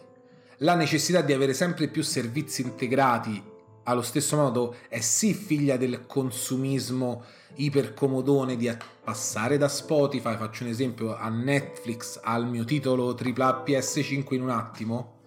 La 0.59 0.75
necessità 0.75 1.21
di 1.21 1.33
avere 1.33 1.55
sempre 1.55 1.87
più 1.87 2.03
servizi 2.03 2.63
integrati 2.63 3.41
allo 3.85 4.03
stesso 4.03 4.37
modo 4.37 4.75
è 4.89 5.01
sì 5.01 5.35
figlia 5.35 5.77
del 5.77 6.05
consumismo 6.07 7.25
ipercomodone 7.55 8.57
di 8.57 8.71
passare 9.03 9.59
da 9.59 9.69
Spotify, 9.69 10.37
faccio 10.37 10.65
un 10.65 10.71
esempio, 10.71 11.17
a 11.17 11.29
Netflix, 11.29 12.21
al 12.23 12.47
mio 12.47 12.65
titolo 12.65 13.15
AAA 13.15 13.63
PS5 13.67 14.35
in 14.35 14.43
un 14.43 14.51
attimo, 14.51 15.21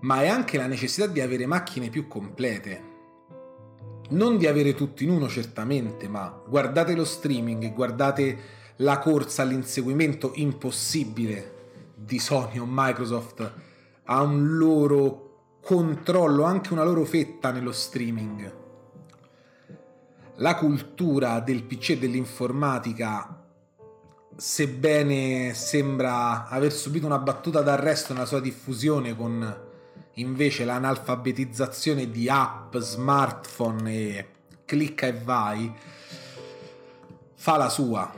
ma 0.00 0.22
è 0.22 0.28
anche 0.28 0.56
la 0.56 0.66
necessità 0.66 1.06
di 1.06 1.20
avere 1.20 1.46
macchine 1.46 1.88
più 1.88 2.06
complete. 2.08 2.94
Non 4.08 4.36
di 4.36 4.46
avere 4.46 4.74
tutto 4.74 5.02
in 5.02 5.10
uno 5.10 5.28
certamente, 5.28 6.08
ma 6.08 6.42
guardate 6.46 6.94
lo 6.94 7.04
streaming, 7.04 7.72
guardate 7.72 8.38
la 8.76 8.98
corsa 8.98 9.42
all'inseguimento 9.42 10.32
impossibile 10.34 11.54
di 11.94 12.18
Sony 12.18 12.58
o 12.58 12.66
Microsoft 12.68 13.52
a 14.04 14.22
un 14.22 14.56
loro 14.56 15.22
controllo 15.60 16.44
anche 16.44 16.72
una 16.72 16.84
loro 16.84 17.04
fetta 17.04 17.50
nello 17.50 17.72
streaming. 17.72 18.65
La 20.40 20.54
cultura 20.56 21.40
del 21.40 21.62
PC 21.62 21.90
e 21.90 21.98
dell'informatica, 21.98 23.42
sebbene 24.36 25.54
sembra 25.54 26.46
aver 26.46 26.72
subito 26.72 27.06
una 27.06 27.18
battuta 27.18 27.62
d'arresto 27.62 28.12
nella 28.12 28.26
sua 28.26 28.40
diffusione 28.40 29.16
con 29.16 29.64
invece 30.12 30.66
l'analfabetizzazione 30.66 32.10
di 32.10 32.28
app, 32.28 32.76
smartphone 32.76 33.92
e 33.92 34.28
clicca 34.66 35.06
e 35.06 35.14
vai, 35.14 35.74
fa 37.34 37.56
la 37.56 37.70
sua, 37.70 38.12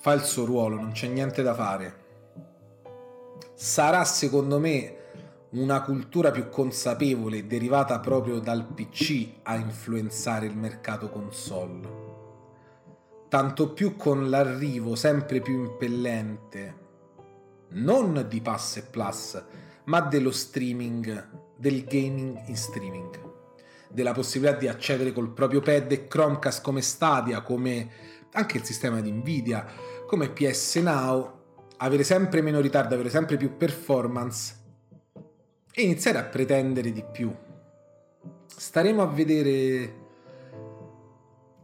fa 0.00 0.12
il 0.14 0.22
suo 0.22 0.46
ruolo, 0.46 0.74
non 0.74 0.90
c'è 0.90 1.06
niente 1.06 1.42
da 1.42 1.54
fare. 1.54 2.04
Sarà 3.54 4.04
secondo 4.04 4.58
me 4.58 4.95
una 5.56 5.80
cultura 5.80 6.30
più 6.30 6.50
consapevole 6.50 7.46
derivata 7.46 7.98
proprio 7.98 8.40
dal 8.40 8.66
PC 8.66 9.38
a 9.42 9.56
influenzare 9.56 10.44
il 10.44 10.56
mercato 10.56 11.08
console. 11.08 12.04
Tanto 13.28 13.72
più 13.72 13.96
con 13.96 14.28
l'arrivo 14.28 14.94
sempre 14.94 15.40
più 15.40 15.54
impellente 15.54 16.84
non 17.68 18.26
di 18.28 18.40
Pass 18.42 18.76
e 18.76 18.82
Plus, 18.82 19.42
ma 19.84 20.00
dello 20.00 20.30
streaming, 20.30 21.54
del 21.56 21.84
gaming 21.84 22.48
in 22.48 22.56
streaming, 22.56 23.18
della 23.90 24.12
possibilità 24.12 24.58
di 24.58 24.68
accedere 24.68 25.12
col 25.12 25.32
proprio 25.32 25.60
pad 25.60 25.90
e 25.90 26.06
Chromecast 26.06 26.62
come 26.62 26.82
Stadia, 26.82 27.40
come 27.40 27.90
anche 28.32 28.58
il 28.58 28.64
sistema 28.64 29.00
di 29.00 29.10
Nvidia, 29.10 29.66
come 30.06 30.28
PS 30.28 30.76
Now, 30.76 31.44
avere 31.78 32.04
sempre 32.04 32.42
meno 32.42 32.60
ritardo, 32.60 32.92
avere 32.92 33.08
sempre 33.08 33.38
più 33.38 33.56
performance 33.56 34.55
e 35.78 35.82
iniziare 35.82 36.16
a 36.16 36.24
pretendere 36.24 36.90
di 36.90 37.04
più. 37.04 37.30
Staremo 38.46 39.02
a 39.02 39.06
vedere 39.06 40.04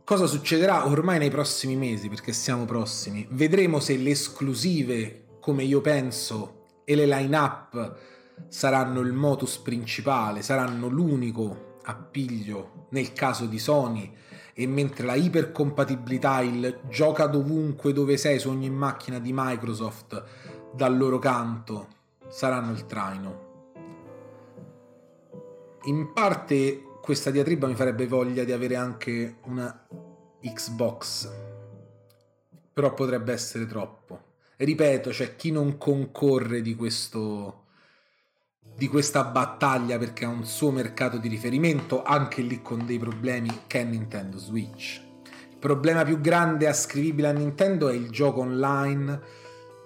cosa 0.05 0.27
succederà 0.27 0.87
ormai 0.87 1.19
nei 1.19 1.31
prossimi 1.31 1.77
mesi, 1.77 2.11
perché 2.11 2.35
siamo 2.35 2.67
prossimi. 2.67 3.27
Vedremo 3.31 3.81
se 3.81 3.97
le 3.97 4.11
esclusive, 4.11 5.39
come 5.41 5.63
io 5.63 5.81
penso, 5.81 6.67
e 6.85 6.95
le 6.95 7.07
line-up 7.07 7.97
saranno 8.49 9.01
il 9.01 9.15
modus 9.15 9.57
principale, 9.57 10.43
saranno 10.43 10.89
l'unico 10.89 11.79
appiglio 11.85 12.89
nel 12.91 13.15
caso 13.15 13.47
di 13.47 13.59
Sony 13.59 14.15
e 14.53 14.67
mentre 14.67 15.07
la 15.07 15.15
ipercompatibilità, 15.15 16.43
il 16.43 16.81
gioca 16.91 17.25
dovunque 17.25 17.95
dove 17.95 18.19
sei 18.19 18.39
su 18.39 18.51
ogni 18.51 18.69
macchina 18.69 19.19
di 19.19 19.31
Microsoft 19.33 20.23
dal 20.75 20.99
loro 20.99 21.19
canto 21.19 21.89
saranno 22.29 22.73
il 22.73 22.85
traino. 22.85 23.42
In 25.87 26.13
parte 26.13 26.85
questa 27.03 27.33
diatriba 27.33 27.67
mi 27.67 27.75
farebbe 27.75 28.07
voglia 28.07 28.45
di 28.45 28.53
avere 28.53 28.77
anche 28.77 29.39
una 29.47 29.89
Xbox, 30.41 31.29
però 32.73 32.95
potrebbe 32.95 33.33
essere 33.33 33.67
troppo. 33.67 34.21
Ripeto, 34.57 35.11
c'è 35.11 35.35
chi 35.35 35.51
non 35.51 35.79
concorre 35.79 36.63
di 36.63 36.77
questo 36.77 37.63
di 38.75 38.87
questa 38.89 39.25
battaglia 39.25 39.99
perché 39.99 40.25
ha 40.25 40.29
un 40.29 40.45
suo 40.45 40.71
mercato 40.71 41.19
di 41.19 41.29
riferimento, 41.29 42.03
anche 42.03 42.43
lì 42.43 42.63
con 42.63 42.87
dei 42.87 42.99
problemi 42.99 43.65
che 43.67 43.81
è 43.81 43.85
Nintendo 43.85 44.39
Switch. 44.39 45.01
Il 45.51 45.59
problema 45.59 46.05
più 46.05 46.21
grande 46.21 46.69
ascrivibile 46.69 47.29
a 47.29 47.33
Nintendo 47.33 47.89
è 47.89 47.95
il 47.95 48.11
gioco 48.11 48.41
online, 48.41 49.21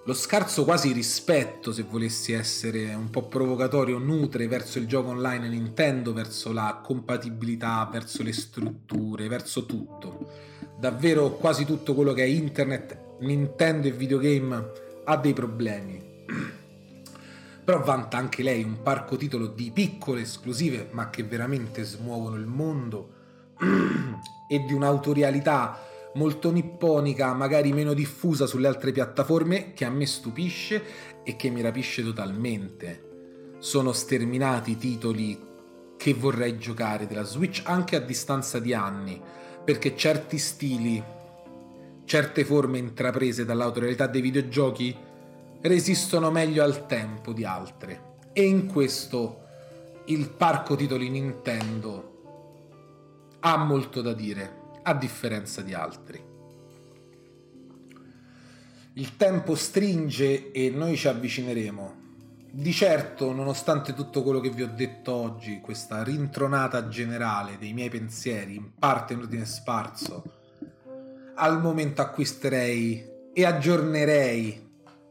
lo 0.07 0.13
scarso 0.13 0.63
quasi 0.63 0.93
rispetto, 0.93 1.73
se 1.73 1.83
volessi 1.83 2.31
essere 2.31 2.93
un 2.93 3.09
po' 3.09 3.23
provocatorio, 3.23 3.97
nutre 3.97 4.47
verso 4.47 4.79
il 4.79 4.87
gioco 4.87 5.09
online 5.09 5.49
Nintendo, 5.49 6.13
verso 6.13 6.53
la 6.53 6.79
compatibilità, 6.81 7.85
verso 7.91 8.23
le 8.23 8.31
strutture, 8.31 9.27
verso 9.27 9.65
tutto. 9.65 10.31
Davvero 10.79 11.31
quasi 11.31 11.65
tutto 11.65 11.93
quello 11.93 12.13
che 12.13 12.23
è 12.23 12.25
internet, 12.25 13.17
Nintendo 13.19 13.87
e 13.87 13.91
videogame 13.91 14.71
ha 15.03 15.17
dei 15.17 15.33
problemi 15.33 16.05
però 17.65 17.81
vanta 17.83 18.15
anche 18.17 18.43
lei 18.43 18.63
un 18.63 18.81
parco 18.81 19.17
titolo 19.17 19.47
di 19.47 19.71
piccole 19.71 20.21
esclusive, 20.21 20.87
ma 20.91 21.09
che 21.09 21.23
veramente 21.23 21.83
smuovono 21.83 22.37
il 22.37 22.45
mondo, 22.45 23.09
e 24.47 24.63
di 24.65 24.71
un'autorialità 24.71 25.79
molto 26.17 26.51
nipponica, 26.51 27.33
magari 27.33 27.71
meno 27.71 27.93
diffusa 27.93 28.47
sulle 28.47 28.67
altre 28.67 28.91
piattaforme, 28.91 29.73
che 29.73 29.85
a 29.85 29.89
me 29.89 30.05
stupisce 30.05 30.83
e 31.23 31.35
che 31.35 31.49
mi 31.49 31.61
rapisce 31.61 32.03
totalmente. 32.03 33.55
Sono 33.59 33.93
sterminati 33.93 34.77
titoli 34.77 35.39
che 35.95 36.13
vorrei 36.13 36.57
giocare 36.57 37.07
della 37.07 37.23
Switch 37.23 37.61
anche 37.65 37.95
a 37.95 37.99
distanza 37.99 38.59
di 38.59 38.73
anni, 38.73 39.21
perché 39.63 39.95
certi 39.95 40.37
stili, 40.37 41.01
certe 42.05 42.43
forme 42.43 42.79
intraprese 42.79 43.45
dall'autorialità 43.45 44.07
dei 44.07 44.21
videogiochi 44.21 44.95
resistono 45.61 46.31
meglio 46.31 46.63
al 46.63 46.87
tempo 46.87 47.31
di 47.31 47.43
altre. 47.43 48.15
E 48.33 48.43
in 48.43 48.65
questo 48.67 49.45
il 50.05 50.29
parco 50.29 50.75
titoli 50.75 51.09
Nintendo 51.09 52.15
ha 53.39 53.57
molto 53.57 54.01
da 54.01 54.13
dire, 54.13 54.56
a 54.87 54.93
differenza 54.93 55.61
di 55.61 55.73
altri. 55.73 56.23
Il 58.93 59.17
tempo 59.17 59.53
stringe 59.53 60.51
e 60.51 60.69
noi 60.69 60.95
ci 60.95 61.09
avvicineremo. 61.09 62.05
Di 62.49 62.71
certo, 62.71 63.33
nonostante 63.33 63.93
tutto 63.93 64.23
quello 64.23 64.39
che 64.39 64.49
vi 64.49 64.63
ho 64.63 64.71
detto 64.73 65.11
oggi, 65.11 65.59
questa 65.59 66.03
rintronata 66.03 66.87
generale 66.87 67.57
dei 67.59 67.73
miei 67.73 67.89
pensieri, 67.89 68.55
in 68.55 68.71
parte 68.79 69.13
in 69.13 69.19
ordine 69.19 69.45
sparso, 69.45 70.23
al 71.35 71.61
momento 71.61 72.01
acquisterei 72.01 73.31
e 73.33 73.45
aggiornerei 73.45 74.69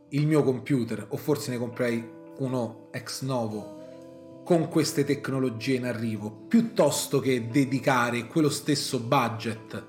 il 0.08 0.26
mio 0.26 0.42
computer 0.42 1.04
o 1.10 1.16
forse 1.18 1.50
ne 1.50 1.58
comprai 1.58 2.14
uno 2.38 2.88
ex 2.92 3.20
novo 3.22 3.75
con 4.46 4.68
queste 4.68 5.02
tecnologie 5.02 5.74
in 5.74 5.86
arrivo 5.86 6.30
piuttosto 6.30 7.18
che 7.18 7.48
dedicare 7.48 8.28
quello 8.28 8.48
stesso 8.48 9.00
budget 9.00 9.84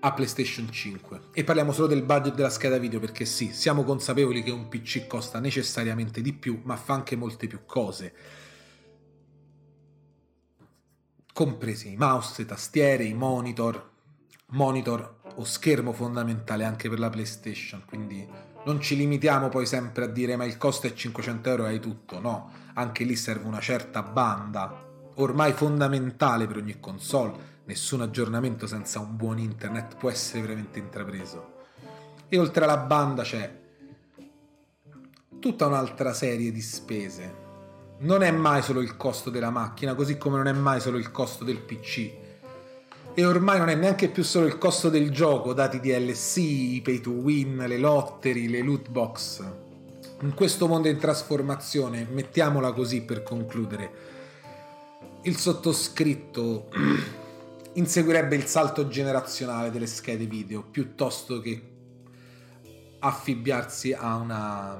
a 0.00 0.12
PlayStation 0.14 0.72
5 0.72 1.20
e 1.30 1.44
parliamo 1.44 1.72
solo 1.72 1.88
del 1.88 2.04
budget 2.04 2.34
della 2.36 2.48
scheda 2.48 2.78
video 2.78 3.00
perché 3.00 3.26
sì, 3.26 3.52
siamo 3.52 3.84
consapevoli 3.84 4.42
che 4.42 4.50
un 4.50 4.68
PC 4.68 5.06
costa 5.06 5.40
necessariamente 5.40 6.22
di 6.22 6.32
più 6.32 6.58
ma 6.64 6.76
fa 6.76 6.94
anche 6.94 7.16
molte 7.16 7.46
più 7.46 7.66
cose. 7.66 8.14
Compresi 11.34 11.92
i 11.92 11.96
mouse, 11.96 12.32
le 12.38 12.46
tastiere, 12.46 13.04
i 13.04 13.12
monitor 13.12 13.96
monitor 14.52 15.17
o 15.38 15.44
schermo 15.44 15.92
fondamentale 15.92 16.64
anche 16.64 16.88
per 16.88 16.98
la 16.98 17.10
PlayStation, 17.10 17.82
quindi 17.86 18.26
non 18.64 18.80
ci 18.80 18.96
limitiamo 18.96 19.48
poi 19.48 19.66
sempre 19.66 20.04
a 20.04 20.08
dire 20.08 20.36
ma 20.36 20.44
il 20.44 20.58
costo 20.58 20.88
è 20.88 20.92
500 20.92 21.48
euro 21.48 21.66
e 21.66 21.68
hai 21.68 21.80
tutto, 21.80 22.20
no, 22.20 22.50
anche 22.74 23.04
lì 23.04 23.14
serve 23.14 23.46
una 23.46 23.60
certa 23.60 24.02
banda, 24.02 24.84
ormai 25.14 25.52
fondamentale 25.52 26.46
per 26.48 26.56
ogni 26.56 26.80
console, 26.80 27.56
nessun 27.66 28.00
aggiornamento 28.00 28.66
senza 28.66 28.98
un 28.98 29.16
buon 29.16 29.38
internet 29.38 29.96
può 29.96 30.10
essere 30.10 30.42
veramente 30.42 30.80
intrapreso. 30.80 31.56
E 32.28 32.36
oltre 32.36 32.64
alla 32.64 32.78
banda 32.78 33.22
c'è 33.22 33.58
tutta 35.38 35.66
un'altra 35.66 36.12
serie 36.12 36.50
di 36.50 36.60
spese. 36.60 37.46
Non 38.00 38.22
è 38.22 38.30
mai 38.30 38.62
solo 38.62 38.80
il 38.80 38.96
costo 38.96 39.30
della 39.30 39.50
macchina, 39.50 39.94
così 39.94 40.18
come 40.18 40.36
non 40.36 40.48
è 40.48 40.52
mai 40.52 40.80
solo 40.80 40.98
il 40.98 41.10
costo 41.10 41.44
del 41.44 41.60
PC 41.60 42.26
e 43.18 43.24
ormai 43.24 43.58
non 43.58 43.68
è 43.68 43.74
neanche 43.74 44.06
più 44.06 44.22
solo 44.22 44.46
il 44.46 44.58
costo 44.58 44.88
del 44.88 45.10
gioco, 45.10 45.52
dati 45.52 45.80
DLC, 45.80 46.36
i 46.36 46.80
pay 46.84 47.00
to 47.00 47.10
win, 47.10 47.56
le 47.66 47.76
lottery, 47.76 48.46
le 48.46 48.62
loot 48.62 48.90
box. 48.90 49.42
In 50.20 50.34
questo 50.34 50.68
mondo 50.68 50.86
in 50.86 50.98
trasformazione, 50.98 52.06
mettiamola 52.08 52.72
così 52.72 53.02
per 53.02 53.24
concludere, 53.24 53.90
il 55.22 55.36
sottoscritto 55.36 56.68
inseguirebbe 57.74 58.36
il 58.36 58.44
salto 58.44 58.86
generazionale 58.86 59.72
delle 59.72 59.88
schede 59.88 60.26
video 60.26 60.62
piuttosto 60.62 61.40
che 61.40 61.60
affibbiarsi 63.00 63.94
a 63.94 64.14
una 64.14 64.78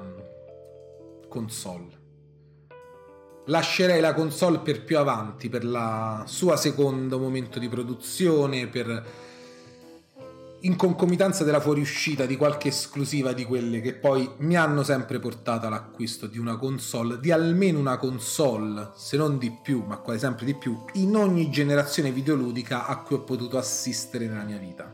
console 1.26 1.97
lascerei 3.48 4.00
la 4.00 4.14
console 4.14 4.58
per 4.58 4.84
più 4.84 4.98
avanti, 4.98 5.48
per 5.48 5.64
la 5.64 6.24
sua 6.26 6.56
secondo 6.56 7.18
momento 7.18 7.58
di 7.58 7.68
produzione, 7.68 8.66
per 8.66 9.26
in 10.62 10.74
concomitanza 10.74 11.44
della 11.44 11.60
fuoriuscita 11.60 12.26
di 12.26 12.36
qualche 12.36 12.68
esclusiva 12.68 13.32
di 13.32 13.44
quelle 13.44 13.80
che 13.80 13.94
poi 13.94 14.28
mi 14.38 14.56
hanno 14.56 14.82
sempre 14.82 15.20
portato 15.20 15.66
all'acquisto 15.66 16.26
di 16.26 16.38
una 16.38 16.56
console, 16.56 17.20
di 17.20 17.30
almeno 17.30 17.78
una 17.78 17.96
console, 17.96 18.90
se 18.96 19.16
non 19.16 19.38
di 19.38 19.56
più, 19.62 19.84
ma 19.86 19.98
quasi 19.98 20.18
sempre 20.18 20.44
di 20.44 20.54
più, 20.54 20.84
in 20.94 21.14
ogni 21.14 21.48
generazione 21.50 22.10
videoludica 22.10 22.86
a 22.86 22.98
cui 22.98 23.16
ho 23.16 23.20
potuto 23.20 23.56
assistere 23.56 24.26
nella 24.26 24.42
mia 24.42 24.58
vita. 24.58 24.92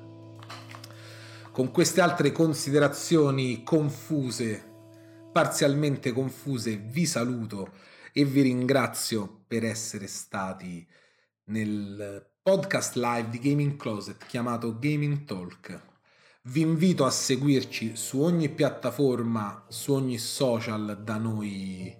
Con 1.50 1.70
queste 1.70 2.00
altre 2.00 2.30
considerazioni 2.30 3.62
confuse 3.62 4.72
parzialmente 5.34 6.12
confuse, 6.12 6.76
vi 6.76 7.07
saluto 7.07 7.70
e 8.16 8.24
vi 8.24 8.42
ringrazio 8.42 9.42
per 9.48 9.64
essere 9.64 10.06
stati 10.06 10.86
nel 11.46 12.24
podcast 12.40 12.94
live 12.94 13.28
di 13.28 13.40
Gaming 13.40 13.76
Closet 13.76 14.24
chiamato 14.26 14.78
Gaming 14.78 15.24
Talk. 15.24 15.92
Vi 16.42 16.60
invito 16.60 17.04
a 17.04 17.10
seguirci 17.10 17.96
su 17.96 18.20
ogni 18.20 18.50
piattaforma, 18.50 19.66
su 19.68 19.92
ogni 19.92 20.18
social 20.18 21.02
da 21.02 21.16
noi 21.16 21.92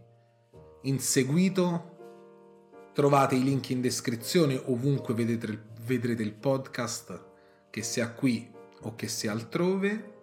inseguito. 0.82 2.90
Trovate 2.92 3.34
i 3.34 3.42
link 3.42 3.70
in 3.70 3.80
descrizione 3.80 4.54
ovunque 4.66 5.14
vedete, 5.14 5.70
vedrete 5.84 6.22
il 6.22 6.34
podcast, 6.34 7.24
che 7.70 7.82
sia 7.82 8.12
qui 8.12 8.48
o 8.82 8.94
che 8.94 9.08
sia 9.08 9.32
altrove. 9.32 10.13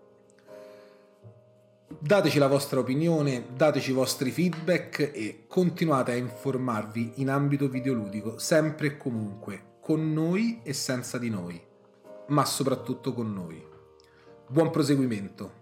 Dateci 2.00 2.40
la 2.40 2.48
vostra 2.48 2.80
opinione, 2.80 3.48
dateci 3.56 3.92
i 3.92 3.94
vostri 3.94 4.32
feedback 4.32 5.12
e 5.14 5.46
continuate 5.48 6.12
a 6.12 6.16
informarvi 6.16 7.14
in 7.16 7.30
ambito 7.30 7.68
videoludico, 7.68 8.38
sempre 8.38 8.88
e 8.88 8.98
comunque, 8.98 9.78
con 9.82 10.12
noi 10.14 10.62
e 10.64 10.74
senza 10.74 11.18
di 11.18 11.30
noi, 11.30 11.62
ma 12.28 12.46
soprattutto 12.46 13.14
con 13.14 13.34
noi. 13.34 13.64
Buon 14.48 14.70
proseguimento! 14.70 15.61